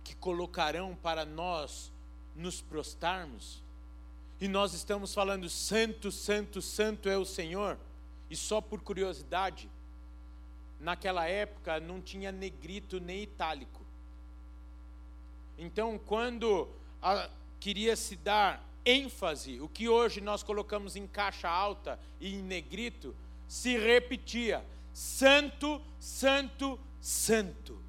que 0.05 0.14
colocarão 0.14 0.94
para 0.94 1.24
nós 1.24 1.90
nos 2.35 2.61
prostarmos. 2.61 3.62
E 4.40 4.46
nós 4.46 4.74
estamos 4.74 5.14
falando: 5.14 5.48
Santo, 5.48 6.12
Santo, 6.12 6.61
Santo 6.61 7.09
é 7.09 7.16
o 7.16 7.24
Senhor. 7.24 7.79
E 8.29 8.37
só 8.37 8.61
por 8.61 8.81
curiosidade, 8.81 9.71
naquela 10.81 11.27
época 11.27 11.81
não 11.81 12.01
tinha 12.01 12.33
negrito 12.33 13.01
nem 13.01 13.23
itálico. 13.23 13.85
Então, 15.59 15.99
quando 15.99 16.69
a, 17.01 17.31
queria 17.59 17.97
se 17.97 18.17
dar 18.17 18.65
ênfase, 18.85 19.61
o 19.61 19.69
que 19.69 19.89
hoje 19.89 20.21
nós 20.21 20.43
colocamos 20.43 20.97
em 20.97 21.07
caixa 21.07 21.49
alta 21.49 21.99
e 22.21 22.35
em 22.35 22.43
negrito, 22.43 23.15
se 23.49 23.79
repetia: 23.79 24.65
Santo, 24.93 25.81
Santo, 25.99 26.79
Santo. 27.01 27.81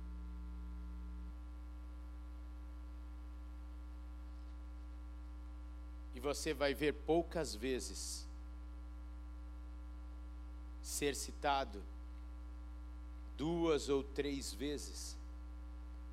E 6.15 6.19
você 6.19 6.53
vai 6.53 6.73
ver 6.73 6.93
poucas 6.93 7.53
vezes 7.53 8.26
ser 10.87 11.17
citado 11.17 11.83
duas 13.35 13.89
ou 13.89 14.01
três 14.01 14.53
vezes 14.53 15.17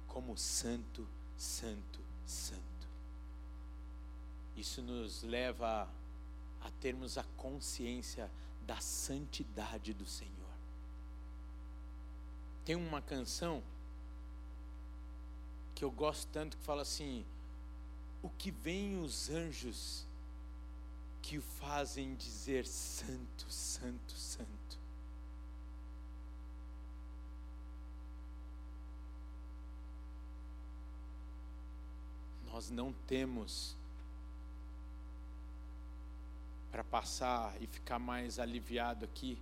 como 0.09 0.37
santo, 0.37 1.07
santo, 1.39 2.01
santo. 2.27 2.89
Isso 4.57 4.83
nos 4.83 5.23
leva 5.23 5.89
a 6.61 6.71
termos 6.81 7.17
a 7.17 7.23
consciência 7.37 8.29
da 8.67 8.81
santidade 8.81 9.95
do 9.95 10.05
Senhor. 10.05 10.33
Tem 12.65 12.75
uma 12.75 13.01
canção 13.01 13.63
que 15.73 15.85
eu 15.85 15.91
gosto 15.91 16.29
tanto 16.33 16.57
que 16.57 16.65
fala 16.65 16.83
assim: 16.83 17.25
O 18.21 18.29
que 18.29 18.51
vem 18.51 19.01
os 19.01 19.31
anjos 19.31 20.05
que 21.25 21.39
o 21.39 21.43
fazem 21.43 22.15
dizer 22.17 22.67
santo, 22.67 23.47
santo, 23.49 24.13
santo. 24.13 24.79
Nós 32.53 32.71
não 32.71 32.93
temos 33.07 33.75
para 36.71 36.85
passar 36.85 37.57
e 37.59 37.67
ficar 37.67 37.99
mais 37.99 38.39
aliviado 38.39 39.07
aqui, 39.07 39.39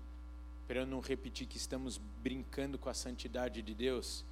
para 0.69 0.79
eu 0.79 0.87
não 0.87 1.01
repetir 1.01 1.49
que 1.49 1.57
estamos 1.57 1.99
brincando 2.23 2.79
com 2.79 2.91
a 2.91 2.95
santidade 2.95 3.61
de 3.61 3.75
Deus, 3.75 4.25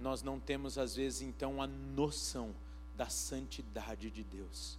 nós 0.00 0.22
não 0.22 0.40
temos 0.40 0.78
às 0.78 0.96
vezes 0.96 1.20
então 1.20 1.60
a 1.60 1.66
noção 1.66 2.54
da 2.96 3.10
santidade 3.10 4.10
de 4.10 4.24
Deus. 4.24 4.78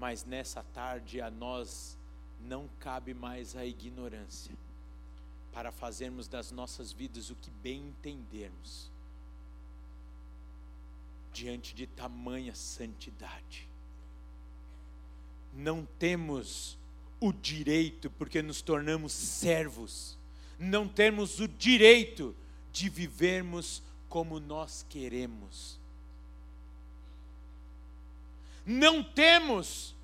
Mas 0.00 0.24
nessa 0.24 0.64
tarde 0.74 1.20
a 1.20 1.30
nós 1.30 1.96
não 2.40 2.68
cabe 2.80 3.14
mais 3.14 3.54
a 3.54 3.64
ignorância, 3.64 4.56
para 5.52 5.70
fazermos 5.70 6.26
das 6.26 6.50
nossas 6.50 6.90
vidas 6.90 7.30
o 7.30 7.36
que 7.36 7.50
bem 7.50 7.88
entendermos, 7.88 8.90
diante 11.32 11.72
de 11.72 11.86
tamanha 11.86 12.54
santidade 12.56 13.70
não 15.54 15.86
temos 15.98 16.78
o 17.20 17.32
direito, 17.32 18.10
porque 18.10 18.42
nos 18.42 18.62
tornamos 18.62 19.12
servos, 19.12 20.18
não 20.58 20.88
temos 20.88 21.40
o 21.40 21.48
direito 21.48 22.34
de 22.72 22.88
vivermos 22.88 23.82
como 24.08 24.40
nós 24.40 24.84
queremos. 24.88 25.78
Não 28.70 29.02
temos 29.02 29.96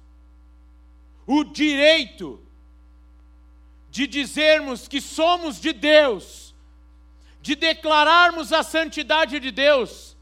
o 1.24 1.44
direito 1.44 2.44
de 3.88 4.08
dizermos 4.08 4.88
que 4.88 5.00
somos 5.00 5.60
de 5.60 5.72
Deus, 5.72 6.52
de 7.40 7.54
declararmos 7.54 8.52
a 8.52 8.64
santidade 8.64 9.38
de 9.38 9.52
Deus 9.52 10.16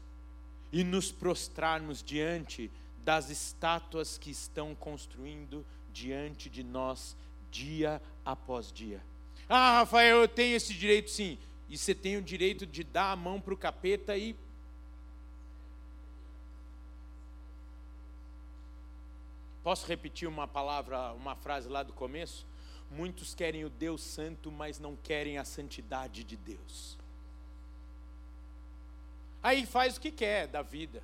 e 0.71 0.83
nos 0.83 1.11
prostrarmos 1.11 2.03
diante 2.03 2.69
das 3.03 3.31
estátuas 3.31 4.19
que 4.19 4.29
estão 4.29 4.75
construindo 4.75 5.65
diante 5.91 6.47
de 6.47 6.61
nós 6.63 7.17
dia 7.49 7.99
após 8.23 8.71
dia. 8.71 9.01
Ah, 9.49 9.79
Rafael, 9.79 10.17
eu 10.17 10.27
tenho 10.27 10.55
esse 10.55 10.71
direito 10.71 11.09
sim. 11.09 11.39
E 11.67 11.79
você 11.79 11.95
tem 11.95 12.15
o 12.15 12.21
direito 12.21 12.63
de 12.67 12.83
dar 12.83 13.11
a 13.11 13.15
mão 13.15 13.41
para 13.41 13.55
o 13.55 13.57
capeta 13.57 14.15
e. 14.15 14.35
Posso 19.65 19.85
repetir 19.85 20.29
uma 20.29 20.47
palavra, 20.47 21.11
uma 21.11 21.35
frase 21.35 21.67
lá 21.67 21.83
do 21.83 21.91
começo? 21.91 22.47
Muitos 22.89 23.35
querem 23.35 23.65
o 23.65 23.69
Deus 23.69 24.01
Santo, 24.01 24.49
mas 24.49 24.79
não 24.79 24.95
querem 24.95 25.37
a 25.37 25.43
santidade 25.43 26.23
de 26.23 26.37
Deus. 26.37 26.97
Aí 29.43 29.65
faz 29.65 29.97
o 29.97 29.99
que 29.99 30.09
quer 30.11 30.47
da 30.47 30.61
vida 30.61 31.03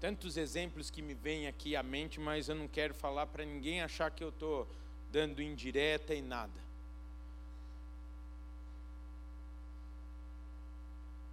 tantos 0.00 0.38
exemplos 0.38 0.90
que 0.90 1.02
me 1.02 1.12
vêm 1.12 1.46
aqui 1.46 1.76
à 1.76 1.82
mente, 1.82 2.18
mas 2.18 2.48
eu 2.48 2.54
não 2.54 2.66
quero 2.66 2.94
falar 2.94 3.26
para 3.26 3.44
ninguém 3.44 3.82
achar 3.82 4.10
que 4.10 4.24
eu 4.24 4.30
estou 4.30 4.66
dando 5.12 5.42
indireta 5.42 6.14
e 6.14 6.22
nada. 6.22 6.58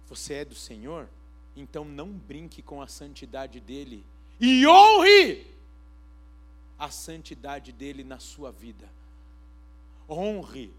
Você 0.06 0.34
é 0.34 0.44
do 0.44 0.54
Senhor? 0.54 1.08
Então 1.56 1.84
não 1.84 2.12
brinque 2.12 2.60
com 2.60 2.82
a 2.82 2.86
santidade 2.86 3.58
dele 3.58 4.04
e 4.40 4.66
honre 4.66 5.46
a 6.78 6.90
santidade 6.90 7.72
dele 7.72 8.04
na 8.04 8.18
sua 8.18 8.52
vida. 8.52 8.88
Honre 10.08 10.72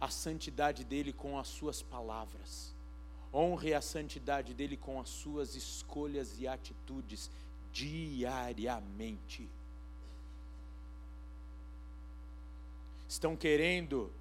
a 0.00 0.08
santidade 0.08 0.84
dele 0.84 1.12
com 1.12 1.38
as 1.38 1.48
suas 1.48 1.82
palavras. 1.82 2.74
Honre 3.32 3.74
a 3.74 3.80
santidade 3.80 4.54
dele 4.54 4.76
com 4.76 5.00
as 5.00 5.08
suas 5.08 5.54
escolhas 5.54 6.38
e 6.38 6.48
atitudes 6.48 7.30
diariamente. 7.72 9.48
Estão 13.08 13.36
querendo 13.36 14.12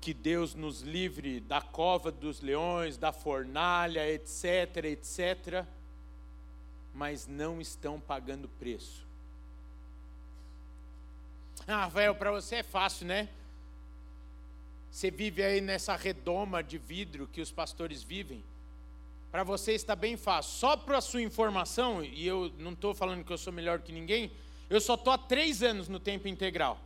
que 0.00 0.12
Deus 0.12 0.54
nos 0.54 0.80
livre 0.80 1.38
da 1.38 1.60
cova 1.60 2.10
dos 2.10 2.40
leões, 2.40 2.96
da 2.96 3.12
fornalha, 3.12 4.10
etc, 4.10 4.84
etc, 4.84 5.64
mas 6.94 7.26
não 7.26 7.60
estão 7.60 8.00
pagando 8.00 8.48
preço. 8.48 9.06
Ah, 11.66 11.84
Rafael, 11.84 12.14
para 12.14 12.30
você 12.30 12.56
é 12.56 12.62
fácil, 12.62 13.06
né? 13.06 13.28
Você 14.90 15.10
vive 15.10 15.42
aí 15.42 15.60
nessa 15.60 15.96
redoma 15.96 16.62
de 16.62 16.76
vidro 16.76 17.26
que 17.26 17.40
os 17.40 17.50
pastores 17.50 18.02
vivem. 18.02 18.44
Para 19.30 19.42
você 19.42 19.72
está 19.72 19.96
bem 19.96 20.16
fácil. 20.16 20.52
Só 20.52 20.76
para 20.76 21.00
sua 21.00 21.22
informação, 21.22 22.04
e 22.04 22.26
eu 22.26 22.52
não 22.58 22.72
estou 22.72 22.94
falando 22.94 23.24
que 23.24 23.32
eu 23.32 23.38
sou 23.38 23.52
melhor 23.52 23.80
que 23.80 23.90
ninguém, 23.90 24.30
eu 24.68 24.80
só 24.80 24.94
estou 24.94 25.12
há 25.12 25.18
três 25.18 25.62
anos 25.62 25.88
no 25.88 25.98
tempo 25.98 26.28
integral. 26.28 26.78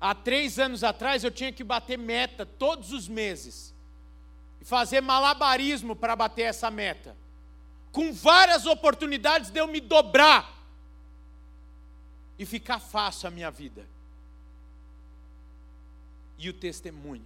Há 0.00 0.14
três 0.14 0.58
anos 0.58 0.84
atrás 0.84 1.24
eu 1.24 1.30
tinha 1.30 1.50
que 1.50 1.64
bater 1.64 1.96
meta 1.96 2.44
todos 2.44 2.92
os 2.92 3.08
meses. 3.08 3.74
E 4.60 4.64
fazer 4.64 5.00
malabarismo 5.00 5.96
para 5.96 6.14
bater 6.14 6.42
essa 6.42 6.70
meta. 6.70 7.16
Com 7.94 8.12
várias 8.12 8.66
oportunidades 8.66 9.50
de 9.50 9.60
eu 9.60 9.68
me 9.68 9.80
dobrar. 9.80 10.52
E 12.36 12.44
ficar 12.44 12.80
fácil 12.80 13.28
a 13.28 13.30
minha 13.30 13.52
vida 13.52 13.86
e 16.36 16.50
o 16.50 16.52
testemunho. 16.52 17.24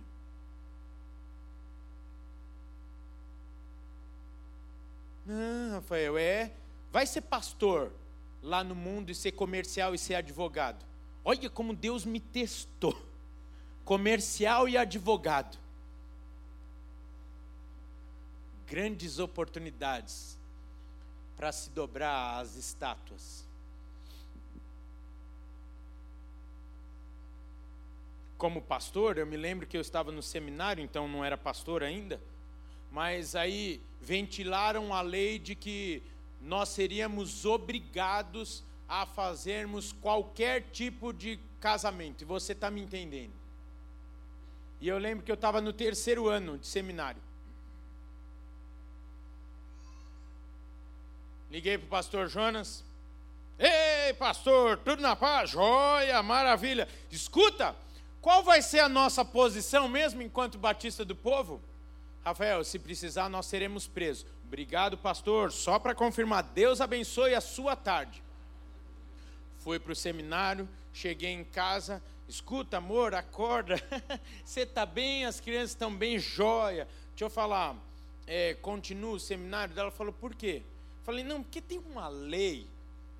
Não, 5.24 5.72
Rafael, 5.72 6.18
é. 6.18 6.52
Vai 6.92 7.06
ser 7.06 7.22
pastor 7.22 7.90
lá 8.42 8.62
no 8.62 8.74
mundo 8.74 9.10
e 9.10 9.14
ser 9.14 9.32
comercial 9.32 9.94
e 9.94 9.98
ser 9.98 10.16
advogado. 10.16 10.84
Olha 11.24 11.48
como 11.50 11.74
Deus 11.74 12.04
me 12.04 12.20
testou. 12.20 12.96
Comercial 13.86 14.68
e 14.68 14.76
advogado. 14.76 15.58
Grandes 18.66 19.18
oportunidades 19.18 20.37
para 21.38 21.50
se 21.52 21.70
dobrar 21.70 22.40
às 22.40 22.56
estátuas. 22.56 23.48
como 28.38 28.62
pastor, 28.62 29.18
eu 29.18 29.26
me 29.26 29.36
lembro 29.36 29.66
que 29.66 29.76
eu 29.76 29.80
estava 29.80 30.12
no 30.12 30.22
seminário, 30.22 30.82
então 30.82 31.08
não 31.08 31.24
era 31.24 31.36
pastor 31.36 31.82
ainda, 31.82 32.20
mas 32.90 33.34
aí 33.34 33.82
ventilaram 34.00 34.94
a 34.94 35.02
lei 35.02 35.40
de 35.40 35.56
que 35.56 36.00
nós 36.40 36.68
seríamos 36.68 37.44
obrigados 37.44 38.64
a 38.88 39.04
fazermos 39.04 39.92
qualquer 39.92 40.70
tipo 40.70 41.12
de 41.12 41.38
casamento, 41.60 42.22
e 42.22 42.24
você 42.24 42.52
está 42.52 42.70
me 42.70 42.80
entendendo. 42.80 43.32
E 44.80 44.86
eu 44.86 44.96
lembro 44.96 45.24
que 45.24 45.32
eu 45.32 45.34
estava 45.34 45.60
no 45.60 45.72
terceiro 45.72 46.28
ano 46.28 46.56
de 46.56 46.68
seminário. 46.68 47.20
Liguei 51.50 51.78
para 51.78 51.86
o 51.86 51.88
pastor 51.88 52.28
Jonas. 52.28 52.84
Ei, 53.58 54.12
pastor, 54.14 54.76
tudo 54.78 55.02
na 55.02 55.16
paz? 55.16 55.50
Joia, 55.50 56.22
maravilha. 56.22 56.86
Escuta, 57.10 57.74
qual 58.20 58.42
vai 58.42 58.60
ser 58.60 58.80
a 58.80 58.88
nossa 58.88 59.24
posição 59.24 59.88
mesmo 59.88 60.20
enquanto 60.22 60.58
batista 60.58 61.04
do 61.04 61.16
povo? 61.16 61.60
Rafael, 62.24 62.62
se 62.62 62.78
precisar, 62.78 63.28
nós 63.28 63.46
seremos 63.46 63.86
presos. 63.86 64.26
Obrigado, 64.46 64.98
pastor. 64.98 65.50
Só 65.50 65.78
para 65.78 65.94
confirmar, 65.94 66.42
Deus 66.42 66.80
abençoe 66.80 67.34
a 67.34 67.40
sua 67.40 67.74
tarde. 67.74 68.22
Fui 69.58 69.78
para 69.78 69.92
o 69.92 69.96
seminário, 69.96 70.68
cheguei 70.92 71.30
em 71.30 71.44
casa, 71.44 72.02
escuta, 72.28 72.76
amor, 72.76 73.14
acorda. 73.14 73.76
Você 74.44 74.60
está 74.60 74.84
bem, 74.84 75.24
as 75.24 75.40
crianças 75.40 75.70
estão 75.70 75.94
bem, 75.94 76.18
joia. 76.18 76.86
Deixa 77.10 77.24
eu 77.24 77.30
falar, 77.30 77.74
é, 78.26 78.54
continua 78.54 79.14
o 79.14 79.20
seminário. 79.20 79.78
Ela 79.78 79.90
falou, 79.90 80.12
por 80.12 80.34
quê? 80.34 80.62
Falei, 81.08 81.24
não, 81.24 81.42
porque 81.42 81.62
tem 81.62 81.78
uma 81.78 82.06
lei, 82.06 82.66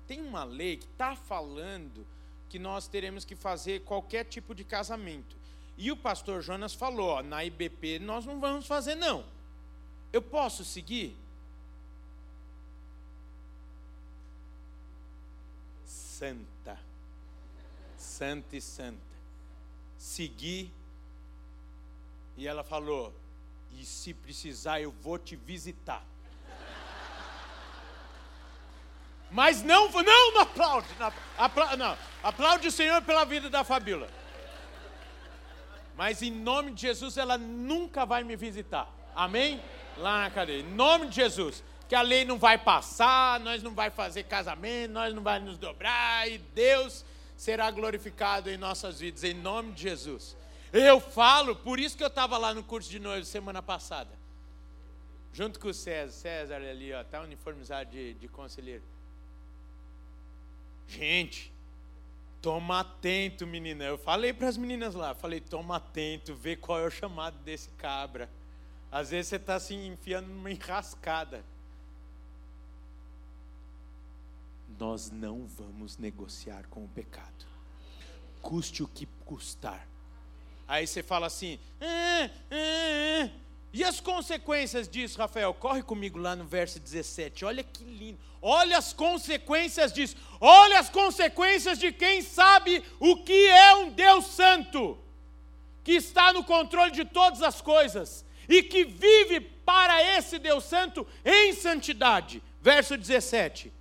tem 0.05 0.21
uma 0.21 0.43
lei 0.43 0.77
que 0.77 0.85
está 0.85 1.15
falando 1.15 2.05
que 2.47 2.59
nós 2.59 2.87
teremos 2.87 3.25
que 3.25 3.35
fazer 3.35 3.81
qualquer 3.81 4.25
tipo 4.25 4.53
de 4.53 4.63
casamento. 4.63 5.35
E 5.75 5.91
o 5.91 5.97
pastor 5.97 6.43
Jonas 6.43 6.75
falou: 6.75 7.09
ó, 7.09 7.23
na 7.23 7.43
IBP 7.43 7.97
nós 7.97 8.27
não 8.27 8.39
vamos 8.39 8.67
fazer, 8.67 8.93
não. 8.93 9.25
Eu 10.13 10.21
posso 10.21 10.63
seguir? 10.63 11.17
Santa, 15.83 16.79
santa 17.97 18.55
e 18.55 18.61
santa. 18.61 18.99
Segui. 19.97 20.71
E 22.37 22.47
ela 22.47 22.63
falou: 22.63 23.11
e 23.71 23.83
se 23.83 24.13
precisar, 24.13 24.79
eu 24.79 24.91
vou 24.91 25.17
te 25.17 25.35
visitar. 25.35 26.05
Mas 29.31 29.61
não, 29.63 29.89
não, 29.91 30.33
não 30.33 30.41
aplaude. 30.41 30.87
Não, 31.77 31.97
aplaude, 32.23 32.67
o 32.67 32.71
Senhor 32.71 33.01
pela 33.01 33.25
vida 33.25 33.49
da 33.49 33.63
Fabíola. 33.63 34.07
Mas 35.95 36.21
em 36.21 36.31
nome 36.31 36.71
de 36.71 36.81
Jesus, 36.81 37.17
ela 37.17 37.37
nunca 37.37 38.05
vai 38.05 38.23
me 38.23 38.35
visitar. 38.35 38.89
Amém? 39.15 39.61
Lá 39.97 40.23
na 40.23 40.31
cadeia. 40.31 40.61
Em 40.61 40.73
nome 40.73 41.07
de 41.07 41.15
Jesus. 41.15 41.63
Que 41.87 41.95
a 41.95 42.01
lei 42.01 42.23
não 42.23 42.37
vai 42.37 42.57
passar, 42.57 43.39
nós 43.39 43.63
não 43.63 43.73
vai 43.73 43.89
fazer 43.89 44.23
casamento, 44.23 44.91
nós 44.91 45.13
não 45.13 45.23
vai 45.23 45.39
nos 45.39 45.57
dobrar 45.57 46.29
e 46.29 46.37
Deus 46.37 47.03
será 47.35 47.71
glorificado 47.71 48.49
em 48.49 48.57
nossas 48.57 48.99
vidas, 48.99 49.23
em 49.23 49.33
nome 49.33 49.71
de 49.71 49.83
Jesus. 49.83 50.37
Eu 50.71 50.99
falo, 50.99 51.55
por 51.55 51.79
isso 51.79 51.97
que 51.97 52.03
eu 52.03 52.07
estava 52.07 52.37
lá 52.37 52.53
no 52.53 52.63
curso 52.63 52.89
de 52.89 52.99
noivo 52.99 53.25
semana 53.25 53.61
passada. 53.61 54.11
Junto 55.33 55.59
com 55.59 55.69
o 55.69 55.73
César. 55.73 56.11
César 56.11 56.55
ali, 56.57 56.93
ó, 56.93 57.03
tá 57.03 57.21
uniformizado 57.21 57.89
de, 57.89 58.13
de 58.13 58.27
conselheiro. 58.27 58.83
Gente, 60.89 61.53
Toma 62.41 62.79
atento, 62.79 63.45
menina. 63.45 63.83
Eu 63.83 63.97
falei 63.97 64.31
para 64.31 64.47
as 64.47 64.55
meninas 64.55 64.95
lá, 64.95 65.13
falei, 65.13 65.41
toma 65.41 65.75
atento, 65.75 66.33
vê 66.33 66.55
qual 66.55 66.79
é 66.79 66.85
o 66.85 66.91
chamado 66.91 67.37
desse 67.39 67.69
cabra. 67.71 68.29
Às 68.89 69.09
vezes 69.09 69.27
você 69.27 69.35
está 69.35 69.59
se 69.59 69.73
assim, 69.73 69.87
enfiando 69.87 70.27
numa 70.27 70.49
enrascada. 70.49 71.43
Nós 74.79 75.11
não 75.11 75.45
vamos 75.47 75.97
negociar 75.97 76.65
com 76.69 76.85
o 76.85 76.87
pecado. 76.87 77.45
Custe 78.41 78.83
o 78.83 78.87
que 78.87 79.05
custar. 79.25 79.85
Aí 80.65 80.87
você 80.87 81.03
fala 81.03 81.27
assim, 81.27 81.59
ah, 81.81 82.29
ah, 82.49 83.25
ah. 83.25 83.29
E 83.71 83.83
as 83.83 83.99
consequências 83.99 84.87
disso, 84.87 85.19
Rafael? 85.19 85.53
Corre 85.53 85.83
comigo 85.83 86.17
lá 86.17 86.35
no 86.35 86.43
verso 86.43 86.79
17. 86.79 87.45
Olha 87.45 87.63
que 87.63 87.83
lindo. 87.83 88.19
Olha 88.41 88.77
as 88.77 88.93
consequências 88.93 89.93
disso. 89.93 90.15
Olha 90.39 90.79
as 90.79 90.89
consequências 90.89 91.77
de 91.77 91.91
quem 91.91 92.21
sabe 92.21 92.83
o 92.99 93.17
que 93.17 93.47
é 93.47 93.75
um 93.75 93.91
Deus 93.91 94.25
santo, 94.25 94.97
que 95.83 95.91
está 95.91 96.33
no 96.33 96.43
controle 96.43 96.91
de 96.91 97.05
todas 97.05 97.43
as 97.43 97.61
coisas 97.61 98.25
e 98.47 98.63
que 98.63 98.83
vive 98.83 99.39
para 99.39 100.01
esse 100.17 100.39
Deus 100.39 100.63
santo 100.63 101.05
em 101.23 101.53
santidade. 101.53 102.41
Verso 102.61 102.97
17. 102.97 103.71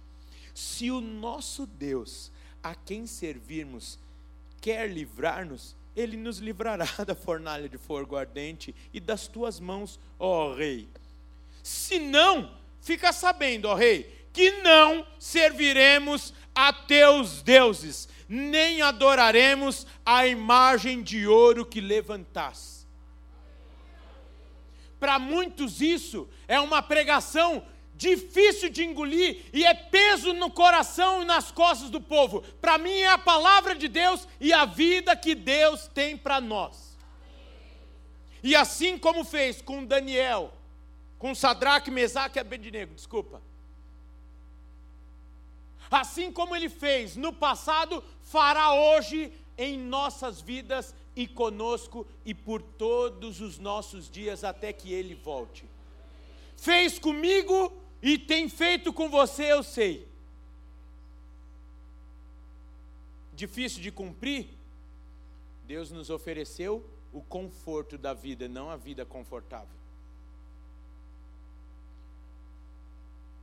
Se 0.54 0.90
o 0.90 1.00
nosso 1.00 1.64
Deus, 1.66 2.30
a 2.62 2.74
quem 2.74 3.06
servirmos, 3.06 3.98
quer 4.60 4.90
livrar-nos, 4.90 5.74
ele 5.98 6.16
nos 6.16 6.38
livrará 6.38 6.86
da 7.04 7.14
fornalha 7.14 7.68
de 7.68 7.76
fogo 7.76 8.16
ardente 8.16 8.72
e 8.94 9.00
das 9.00 9.26
tuas 9.26 9.58
mãos, 9.58 9.98
ó 10.16 10.54
Rei. 10.54 10.88
Se 11.60 11.98
não, 11.98 12.52
fica 12.80 13.12
sabendo, 13.12 13.66
ó 13.66 13.74
Rei, 13.74 14.26
que 14.32 14.62
não 14.62 15.04
serviremos 15.18 16.32
a 16.54 16.72
teus 16.72 17.42
deuses, 17.42 18.08
nem 18.28 18.80
adoraremos 18.80 19.86
a 20.06 20.24
imagem 20.24 21.02
de 21.02 21.26
ouro 21.26 21.66
que 21.66 21.80
levantaste. 21.80 22.86
Para 25.00 25.18
muitos, 25.18 25.80
isso 25.80 26.28
é 26.46 26.60
uma 26.60 26.80
pregação 26.80 27.64
difícil 27.98 28.70
de 28.70 28.84
engolir 28.84 29.44
e 29.52 29.66
é 29.66 29.74
peso 29.74 30.32
no 30.32 30.48
coração 30.50 31.20
e 31.20 31.24
nas 31.24 31.50
costas 31.50 31.90
do 31.90 32.00
povo. 32.00 32.42
Para 32.60 32.78
mim 32.78 32.96
é 33.00 33.08
a 33.08 33.18
palavra 33.18 33.74
de 33.74 33.88
Deus 33.88 34.26
e 34.40 34.52
a 34.52 34.64
vida 34.64 35.16
que 35.16 35.34
Deus 35.34 35.88
tem 35.88 36.16
para 36.16 36.40
nós. 36.40 36.96
E 38.40 38.54
assim 38.54 38.96
como 38.96 39.24
fez 39.24 39.60
com 39.60 39.84
Daniel, 39.84 40.52
com 41.18 41.34
Sadraque, 41.34 41.90
Mesaque 41.90 42.38
e 42.38 42.40
Abednego, 42.40 42.94
desculpa. 42.94 43.42
Assim 45.90 46.30
como 46.30 46.54
ele 46.54 46.68
fez 46.68 47.16
no 47.16 47.32
passado, 47.32 48.04
fará 48.22 48.74
hoje 48.74 49.32
em 49.56 49.76
nossas 49.76 50.40
vidas 50.40 50.94
e 51.16 51.26
conosco 51.26 52.06
e 52.24 52.32
por 52.32 52.62
todos 52.62 53.40
os 53.40 53.58
nossos 53.58 54.08
dias 54.08 54.44
até 54.44 54.72
que 54.72 54.92
ele 54.92 55.16
volte. 55.16 55.64
Fez 56.56 56.96
comigo 56.96 57.72
e 58.02 58.18
tem 58.18 58.48
feito 58.48 58.92
com 58.92 59.08
você, 59.08 59.52
eu 59.52 59.62
sei. 59.62 60.08
Difícil 63.34 63.82
de 63.82 63.90
cumprir? 63.90 64.48
Deus 65.66 65.90
nos 65.90 66.10
ofereceu 66.10 66.84
o 67.12 67.20
conforto 67.22 67.98
da 67.98 68.14
vida, 68.14 68.48
não 68.48 68.70
a 68.70 68.76
vida 68.76 69.04
confortável. 69.04 69.78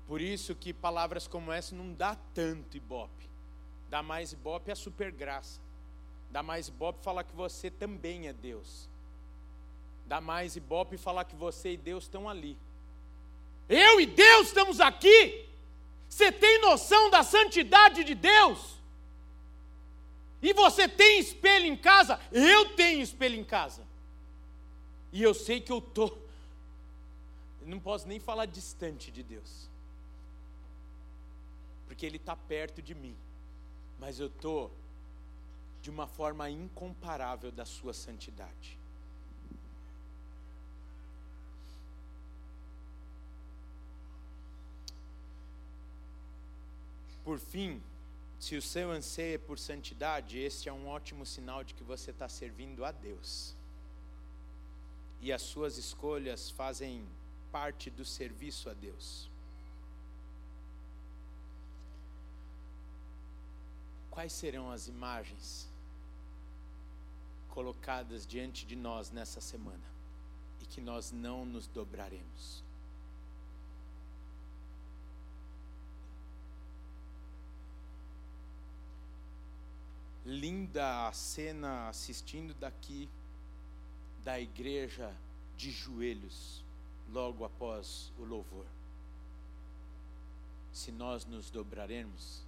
Por 0.08 0.22
isso 0.22 0.54
que 0.54 0.74
palavras 0.74 1.28
como 1.28 1.52
essa 1.52 1.76
não 1.76 1.94
dá 1.94 2.16
tanto 2.34 2.78
ibope. 2.78 3.30
Dá 3.90 4.04
mais 4.04 4.34
ibope 4.34 4.72
a 4.72 4.76
super 4.76 5.12
graça. 5.12 5.60
Dá 6.30 6.44
mais 6.44 6.68
ibope 6.68 7.04
falar 7.04 7.24
que 7.24 7.36
você 7.36 7.72
também 7.72 8.28
é 8.28 8.34
Deus. 8.34 8.90
Dá 10.06 10.22
mais 10.22 10.56
ibope 10.56 10.98
falar 10.98 11.26
que 11.26 11.36
você 11.36 11.74
e 11.74 11.78
Deus 11.78 12.04
estão 12.04 12.30
ali. 12.30 12.58
Eu 13.68 14.00
e 14.00 14.06
Deus 14.06 14.48
estamos 14.48 14.80
aqui. 14.80 15.46
Você 16.08 16.32
tem 16.32 16.62
noção 16.62 17.10
da 17.10 17.24
santidade 17.24 18.04
de 18.04 18.16
Deus? 18.16 18.76
E 20.42 20.54
você 20.54 20.88
tem 20.88 21.20
espelho 21.20 21.66
em 21.66 21.76
casa? 21.76 22.20
Eu 22.32 22.76
tenho 22.76 23.02
espelho 23.02 23.36
em 23.36 23.44
casa. 23.44 23.84
E 25.12 25.22
eu 25.22 25.34
sei 25.34 25.60
que 25.60 25.72
eu 25.72 25.80
estou. 25.80 26.26
Não 27.66 27.80
posso 27.80 28.08
nem 28.08 28.20
falar 28.20 28.46
distante 28.46 29.12
de 29.12 29.24
Deus. 29.24 29.68
Porque 31.88 32.06
Ele 32.06 32.18
está 32.18 32.36
perto 32.36 32.82
de 32.82 32.94
mim. 32.94 33.16
Mas 34.00 34.20
eu 34.20 34.28
estou 34.28 34.72
de 35.82 35.90
uma 35.90 36.06
forma 36.06 36.50
incomparável 36.50 37.52
da 37.52 37.66
Sua 37.66 37.94
santidade. 37.94 38.78
Por 47.26 47.40
fim, 47.40 47.82
se 48.40 48.56
o 48.56 48.62
seu 48.62 48.92
anseio 48.92 49.36
é 49.36 49.38
por 49.40 49.58
santidade, 49.58 50.38
este 50.38 50.70
é 50.70 50.74
um 50.74 50.88
ótimo 50.88 51.26
sinal 51.26 51.64
de 51.64 51.74
que 51.74 51.84
você 51.84 52.12
está 52.12 52.30
servindo 52.30 52.86
a 52.86 52.92
Deus. 52.92 53.56
E 55.20 55.34
as 55.34 55.42
suas 55.42 55.80
escolhas 55.80 56.52
fazem 56.52 57.04
parte 57.52 57.90
do 57.90 58.06
serviço 58.06 58.70
a 58.70 58.76
Deus. 58.76 59.28
Quais 64.12 64.32
serão 64.32 64.70
as 64.70 64.88
imagens 64.88 65.68
colocadas 67.50 68.28
diante 68.28 68.68
de 68.68 68.76
nós 68.76 69.10
nessa 69.10 69.42
semana 69.42 69.90
e 70.62 70.66
que 70.68 70.80
nós 70.80 71.12
não 71.12 71.44
nos 71.44 71.66
dobraremos? 71.66 72.65
Linda 80.26 81.08
a 81.08 81.14
cena 81.14 81.88
assistindo 81.88 82.54
daqui 82.56 83.08
da 84.24 84.40
igreja 84.40 85.16
de 85.56 85.70
joelhos 85.70 86.64
logo 87.12 87.46
após 87.46 88.12
o 88.18 88.24
louvor. 88.24 88.66
Se 90.74 90.92
nós 90.92 91.26
nos 91.26 91.52
dobraremos, 91.52 92.42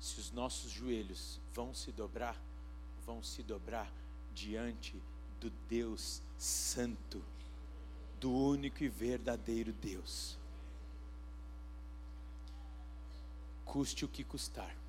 se 0.00 0.18
os 0.18 0.30
nossos 0.30 0.70
joelhos 0.70 1.38
vão 1.52 1.74
se 1.74 1.92
dobrar, 1.92 2.40
vão 3.04 3.22
se 3.22 3.42
dobrar 3.42 3.92
diante 4.34 5.00
do 5.38 5.50
Deus 5.68 6.22
Santo, 6.38 7.22
do 8.18 8.32
único 8.32 8.82
e 8.82 8.88
verdadeiro 8.88 9.72
Deus. 9.74 10.38
Custe 13.64 14.04
o 14.04 14.08
que 14.08 14.24
custar. 14.24 14.83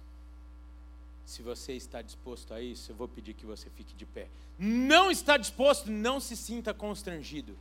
Se 1.26 1.42
você 1.42 1.74
está 1.74 2.04
disposto 2.04 2.54
a 2.54 2.62
isso, 2.62 2.92
eu 2.92 2.96
vou 2.96 3.08
pedir 3.08 3.34
que 3.34 3.48
você 3.48 3.68
fique 3.72 3.96
de 3.96 4.06
pé. 4.06 4.30
Não 4.60 5.10
está 5.10 5.38
disposto, 5.38 5.92
não 5.92 6.20
se 6.20 6.38
sinta 6.38 6.72
constrangido. 6.72 7.58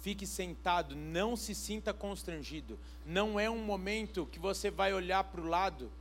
Fique 0.00 0.26
sentado, 0.26 0.96
não 0.96 1.36
se 1.36 1.54
sinta 1.54 1.92
constrangido. 1.92 2.78
Não 3.04 3.38
é 3.38 3.50
um 3.50 3.62
momento 3.62 4.24
que 4.26 4.38
você 4.38 4.70
vai 4.70 4.94
olhar 4.94 5.22
para 5.24 5.42
o 5.42 5.46
lado. 5.46 5.92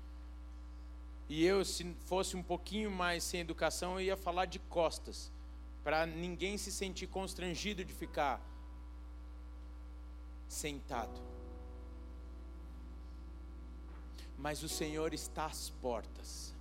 E 1.27 1.43
eu, 1.43 1.65
se 1.65 1.93
fosse 2.05 2.37
um 2.37 2.43
pouquinho 2.43 2.89
mais 2.89 3.23
sem 3.23 3.41
educação, 3.41 3.99
eu 3.99 4.05
ia 4.05 4.17
falar 4.17 4.45
de 4.45 4.59
costas, 4.59 5.29
para 5.83 6.05
ninguém 6.05 6.57
se 6.57 6.71
sentir 6.71 7.07
constrangido 7.07 7.83
de 7.83 7.91
ficar 7.91 8.39
sentado. 10.47 11.19
Mas 14.37 14.63
o 14.63 14.69
Senhor 14.69 15.13
está 15.13 15.47
às 15.47 15.71
portas 15.81 16.54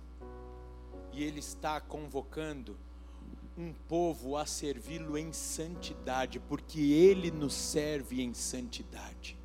e 1.13 1.23
Ele 1.23 1.39
está 1.39 1.79
convocando 1.79 2.77
um 3.57 3.73
povo 3.87 4.35
a 4.35 4.45
servi-lo 4.45 5.17
em 5.17 5.31
santidade, 5.31 6.39
porque 6.39 6.79
Ele 6.79 7.31
nos 7.31 7.53
serve 7.53 8.21
em 8.21 8.33
santidade. 8.33 9.37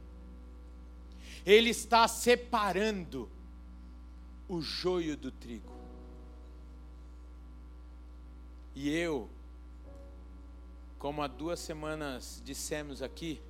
Ele 1.46 1.70
está 1.70 2.06
separando 2.08 3.30
o 4.48 4.60
joio 4.60 5.16
do 5.16 5.30
trigo. 5.30 5.72
E 8.74 8.90
eu, 8.90 9.28
como 10.98 11.22
há 11.22 11.26
duas 11.26 11.60
semanas 11.60 12.42
dissemos 12.44 13.00
aqui, 13.00 13.40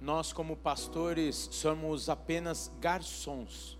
nós, 0.00 0.32
como 0.32 0.56
pastores, 0.56 1.48
somos 1.50 2.08
apenas 2.08 2.70
garçons 2.80 3.79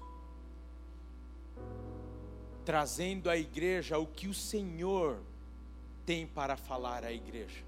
trazendo 2.71 3.29
à 3.29 3.37
igreja 3.37 3.99
o 3.99 4.07
que 4.07 4.29
o 4.29 4.33
Senhor 4.33 5.21
tem 6.07 6.25
para 6.25 6.57
falar 6.57 7.03
à 7.03 7.13
igreja. 7.13 7.65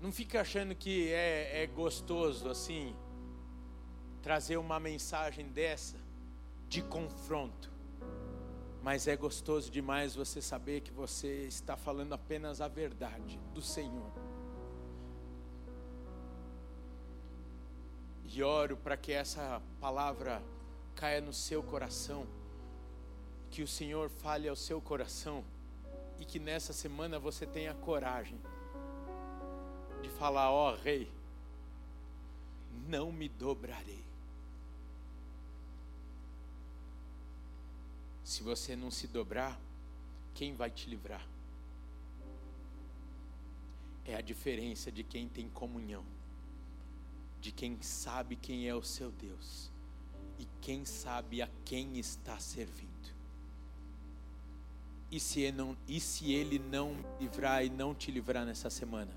Não 0.00 0.10
fica 0.10 0.40
achando 0.40 0.74
que 0.74 1.12
é, 1.12 1.62
é 1.62 1.66
gostoso 1.66 2.48
assim 2.48 2.96
trazer 4.22 4.56
uma 4.56 4.80
mensagem 4.80 5.46
dessa 5.48 5.98
de 6.70 6.80
confronto, 6.80 7.70
mas 8.82 9.06
é 9.06 9.14
gostoso 9.14 9.70
demais 9.70 10.14
você 10.14 10.40
saber 10.40 10.80
que 10.80 10.90
você 10.90 11.42
está 11.42 11.76
falando 11.76 12.14
apenas 12.14 12.62
a 12.62 12.68
verdade 12.68 13.38
do 13.52 13.60
Senhor. 13.60 14.10
E 18.24 18.42
oro 18.42 18.78
para 18.78 18.96
que 18.96 19.12
essa 19.12 19.60
palavra 19.78 20.42
caia 20.94 21.20
no 21.20 21.32
seu 21.32 21.62
coração, 21.62 22.26
que 23.50 23.62
o 23.62 23.68
Senhor 23.68 24.08
fale 24.08 24.48
ao 24.48 24.56
seu 24.56 24.80
coração 24.80 25.44
e 26.18 26.24
que 26.24 26.38
nessa 26.38 26.72
semana 26.72 27.18
você 27.18 27.44
tenha 27.44 27.74
coragem 27.74 28.38
de 30.00 30.08
falar: 30.10 30.50
Ó 30.50 30.72
oh, 30.72 30.76
Rei, 30.76 31.10
não 32.88 33.10
me 33.10 33.28
dobrarei. 33.28 34.04
Se 38.24 38.42
você 38.42 38.76
não 38.76 38.90
se 38.90 39.06
dobrar, 39.06 39.60
quem 40.34 40.54
vai 40.54 40.70
te 40.70 40.88
livrar? 40.88 41.26
É 44.04 44.14
a 44.14 44.20
diferença 44.20 44.90
de 44.90 45.04
quem 45.04 45.28
tem 45.28 45.48
comunhão, 45.48 46.04
de 47.40 47.52
quem 47.52 47.80
sabe 47.82 48.36
quem 48.36 48.68
é 48.68 48.74
o 48.74 48.82
seu 48.82 49.10
Deus 49.10 49.71
e 50.38 50.46
quem 50.60 50.84
sabe 50.84 51.42
a 51.42 51.48
quem 51.64 51.98
está 51.98 52.38
servindo. 52.38 52.92
E 55.10 55.20
se 55.20 55.40
ele 55.40 55.56
não, 55.56 55.76
e 55.86 56.00
se 56.00 56.32
ele 56.32 56.58
não 56.58 56.96
livrar 57.20 57.64
e 57.64 57.68
não 57.68 57.94
te 57.94 58.10
livrar 58.10 58.46
nessa 58.46 58.70
semana? 58.70 59.12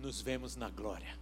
Nos 0.00 0.20
vemos 0.20 0.56
na 0.56 0.70
glória. 0.70 1.21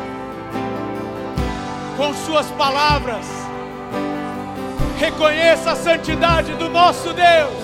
com 2.01 2.15
suas 2.15 2.47
palavras. 2.53 3.27
Reconheça 4.97 5.73
a 5.73 5.75
santidade 5.75 6.51
do 6.55 6.67
nosso 6.67 7.13
Deus. 7.13 7.60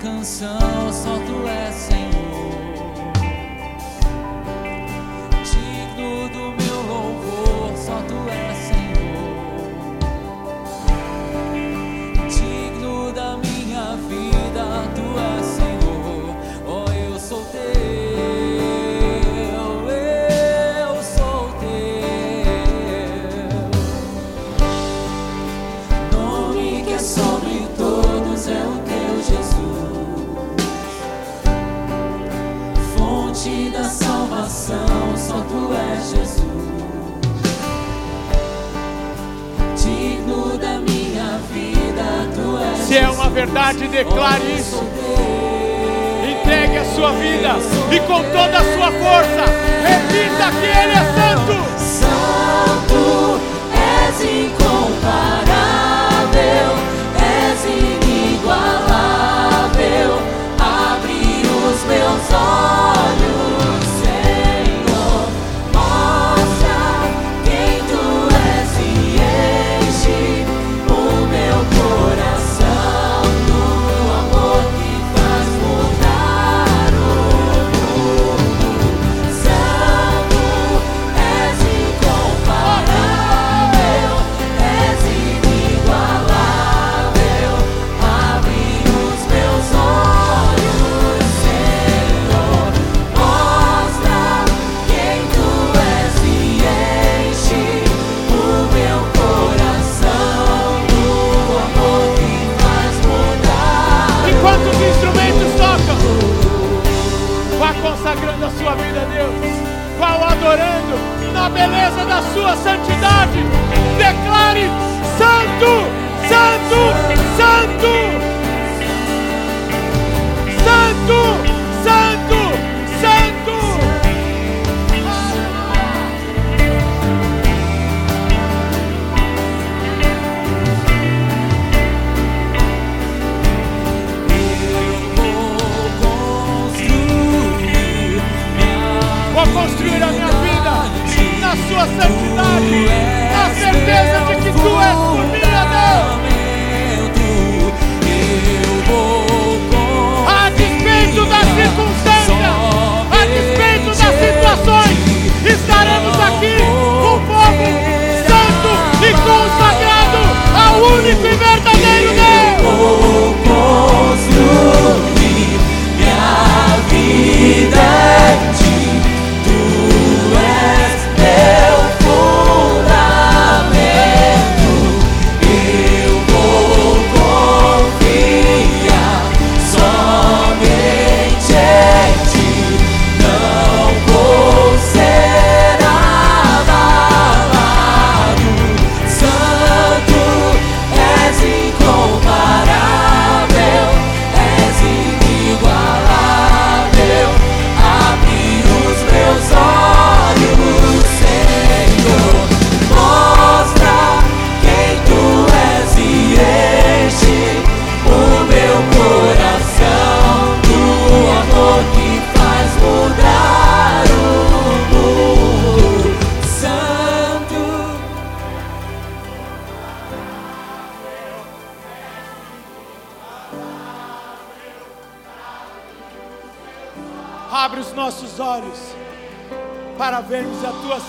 canção, 0.00 0.92
só 0.92 1.18
tu 1.26 1.48
és 1.48 1.87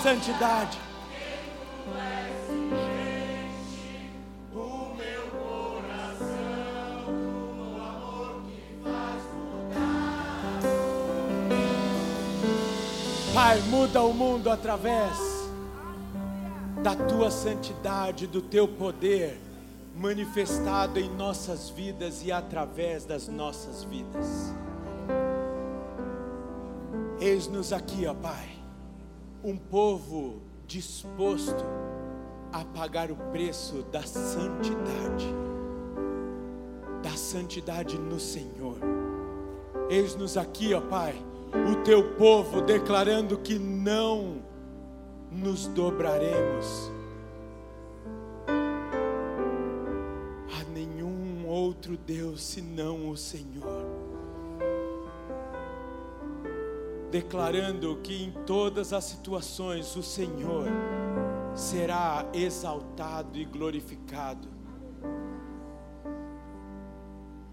santidade. 0.02 0.78
Pai, 13.34 13.60
muda 13.62 14.02
o 14.02 14.12
mundo 14.12 14.50
através 14.50 15.18
da 16.82 16.94
tua 16.94 17.30
santidade, 17.30 18.26
do 18.26 18.40
teu 18.40 18.66
poder 18.66 19.38
manifestado 19.94 20.98
em 20.98 21.10
nossas 21.10 21.68
vidas 21.68 22.24
e 22.24 22.32
através 22.32 23.04
das 23.04 23.28
nossas 23.28 23.84
vidas. 23.84 24.54
Eis-nos 27.20 27.70
aqui, 27.72 28.06
ó 28.06 28.14
Pai, 28.14 28.59
um 29.42 29.56
povo 29.56 30.40
disposto 30.66 31.64
a 32.52 32.64
pagar 32.64 33.10
o 33.10 33.16
preço 33.16 33.82
da 33.84 34.02
santidade, 34.02 35.26
da 37.02 37.10
santidade 37.10 37.98
no 37.98 38.20
Senhor. 38.20 38.78
Eis-nos 39.88 40.36
aqui, 40.36 40.74
ó 40.74 40.80
Pai, 40.80 41.14
o 41.72 41.82
teu 41.82 42.14
povo 42.14 42.60
declarando 42.60 43.38
que 43.38 43.58
não 43.58 44.42
nos 45.30 45.66
dobraremos 45.68 46.90
a 50.58 50.64
nenhum 50.72 51.46
outro 51.46 51.96
Deus 51.96 52.42
senão 52.42 53.08
o 53.08 53.16
Senhor. 53.16 53.99
Declarando 57.10 57.96
que 58.02 58.24
em 58.24 58.30
todas 58.46 58.92
as 58.92 59.04
situações 59.04 59.96
o 59.96 60.02
Senhor 60.02 60.66
será 61.54 62.24
exaltado 62.32 63.36
e 63.36 63.44
glorificado. 63.44 64.48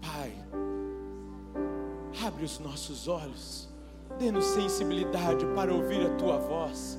Pai, 0.00 0.32
abre 2.24 2.44
os 2.44 2.58
nossos 2.60 3.08
olhos, 3.08 3.68
dê-nos 4.18 4.44
sensibilidade 4.44 5.44
para 5.56 5.74
ouvir 5.74 6.06
a 6.06 6.14
tua 6.14 6.38
voz, 6.38 6.98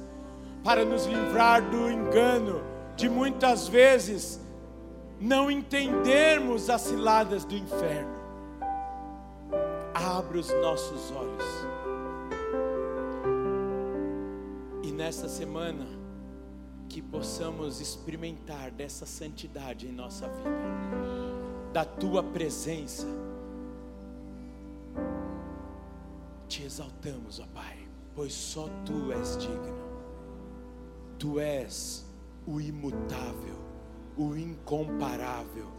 para 0.63 0.83
nos 0.83 1.05
livrar 1.05 1.69
do 1.69 1.89
engano 1.89 2.61
de 2.97 3.07
muitas 3.07 3.67
vezes 3.67 4.41
não 5.19 5.49
entendermos 5.49 6.69
as 6.69 6.81
ciladas 6.81 7.45
do 7.45 7.55
inferno. 7.55 8.19
Abre 9.93 10.37
os 10.37 10.49
nossos 10.61 11.11
olhos. 11.11 11.78
Nesta 14.99 15.29
semana, 15.29 15.87
que 16.89 17.01
possamos 17.01 17.79
experimentar 17.79 18.69
dessa 18.69 19.05
santidade 19.05 19.87
em 19.87 19.93
nossa 19.93 20.27
vida, 20.27 21.71
da 21.71 21.85
tua 21.85 22.21
presença. 22.21 23.07
Te 26.49 26.63
exaltamos, 26.63 27.39
ó 27.39 27.47
Pai, 27.53 27.87
pois 28.13 28.33
só 28.33 28.67
tu 28.85 29.13
és 29.13 29.37
digno. 29.37 29.79
Tu 31.17 31.39
és 31.39 32.05
o 32.45 32.59
imutável, 32.59 33.57
o 34.17 34.35
incomparável. 34.35 35.71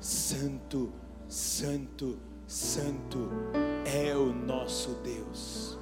Santo, 0.00 0.90
Santo, 1.28 2.18
Santo 2.46 3.28
é 3.84 4.16
o 4.16 4.32
nosso 4.32 4.94
Deus. 5.02 5.78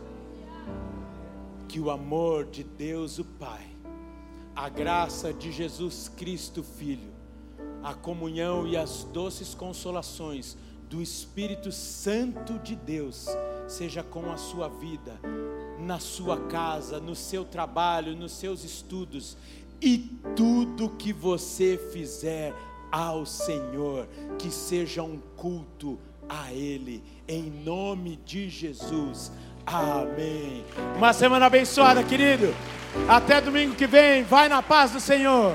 Que 1.72 1.80
o 1.80 1.90
amor 1.90 2.44
de 2.44 2.62
Deus, 2.62 3.18
o 3.18 3.24
Pai, 3.24 3.66
a 4.54 4.68
graça 4.68 5.32
de 5.32 5.50
Jesus 5.50 6.06
Cristo, 6.06 6.62
Filho, 6.62 7.10
a 7.82 7.94
comunhão 7.94 8.66
e 8.66 8.76
as 8.76 9.04
doces 9.04 9.54
consolações 9.54 10.54
do 10.90 11.00
Espírito 11.00 11.72
Santo 11.72 12.58
de 12.58 12.76
Deus 12.76 13.26
seja 13.66 14.02
com 14.02 14.30
a 14.30 14.36
sua 14.36 14.68
vida, 14.68 15.18
na 15.78 15.98
sua 15.98 16.38
casa, 16.40 17.00
no 17.00 17.16
seu 17.16 17.42
trabalho, 17.42 18.14
nos 18.14 18.32
seus 18.32 18.64
estudos 18.64 19.38
e 19.80 20.10
tudo 20.36 20.90
que 20.90 21.10
você 21.10 21.78
fizer 21.90 22.54
ao 22.90 23.24
Senhor, 23.24 24.06
que 24.38 24.50
seja 24.50 25.02
um 25.02 25.18
culto 25.38 25.98
a 26.28 26.52
Ele, 26.52 27.02
em 27.26 27.50
nome 27.50 28.16
de 28.16 28.50
Jesus. 28.50 29.32
Amém. 29.66 30.64
Uma 30.96 31.12
semana 31.12 31.46
abençoada, 31.46 32.02
querido. 32.02 32.54
Até 33.08 33.40
domingo 33.40 33.74
que 33.74 33.86
vem. 33.86 34.22
Vai 34.22 34.48
na 34.48 34.62
paz 34.62 34.90
do 34.90 35.00
Senhor. 35.00 35.54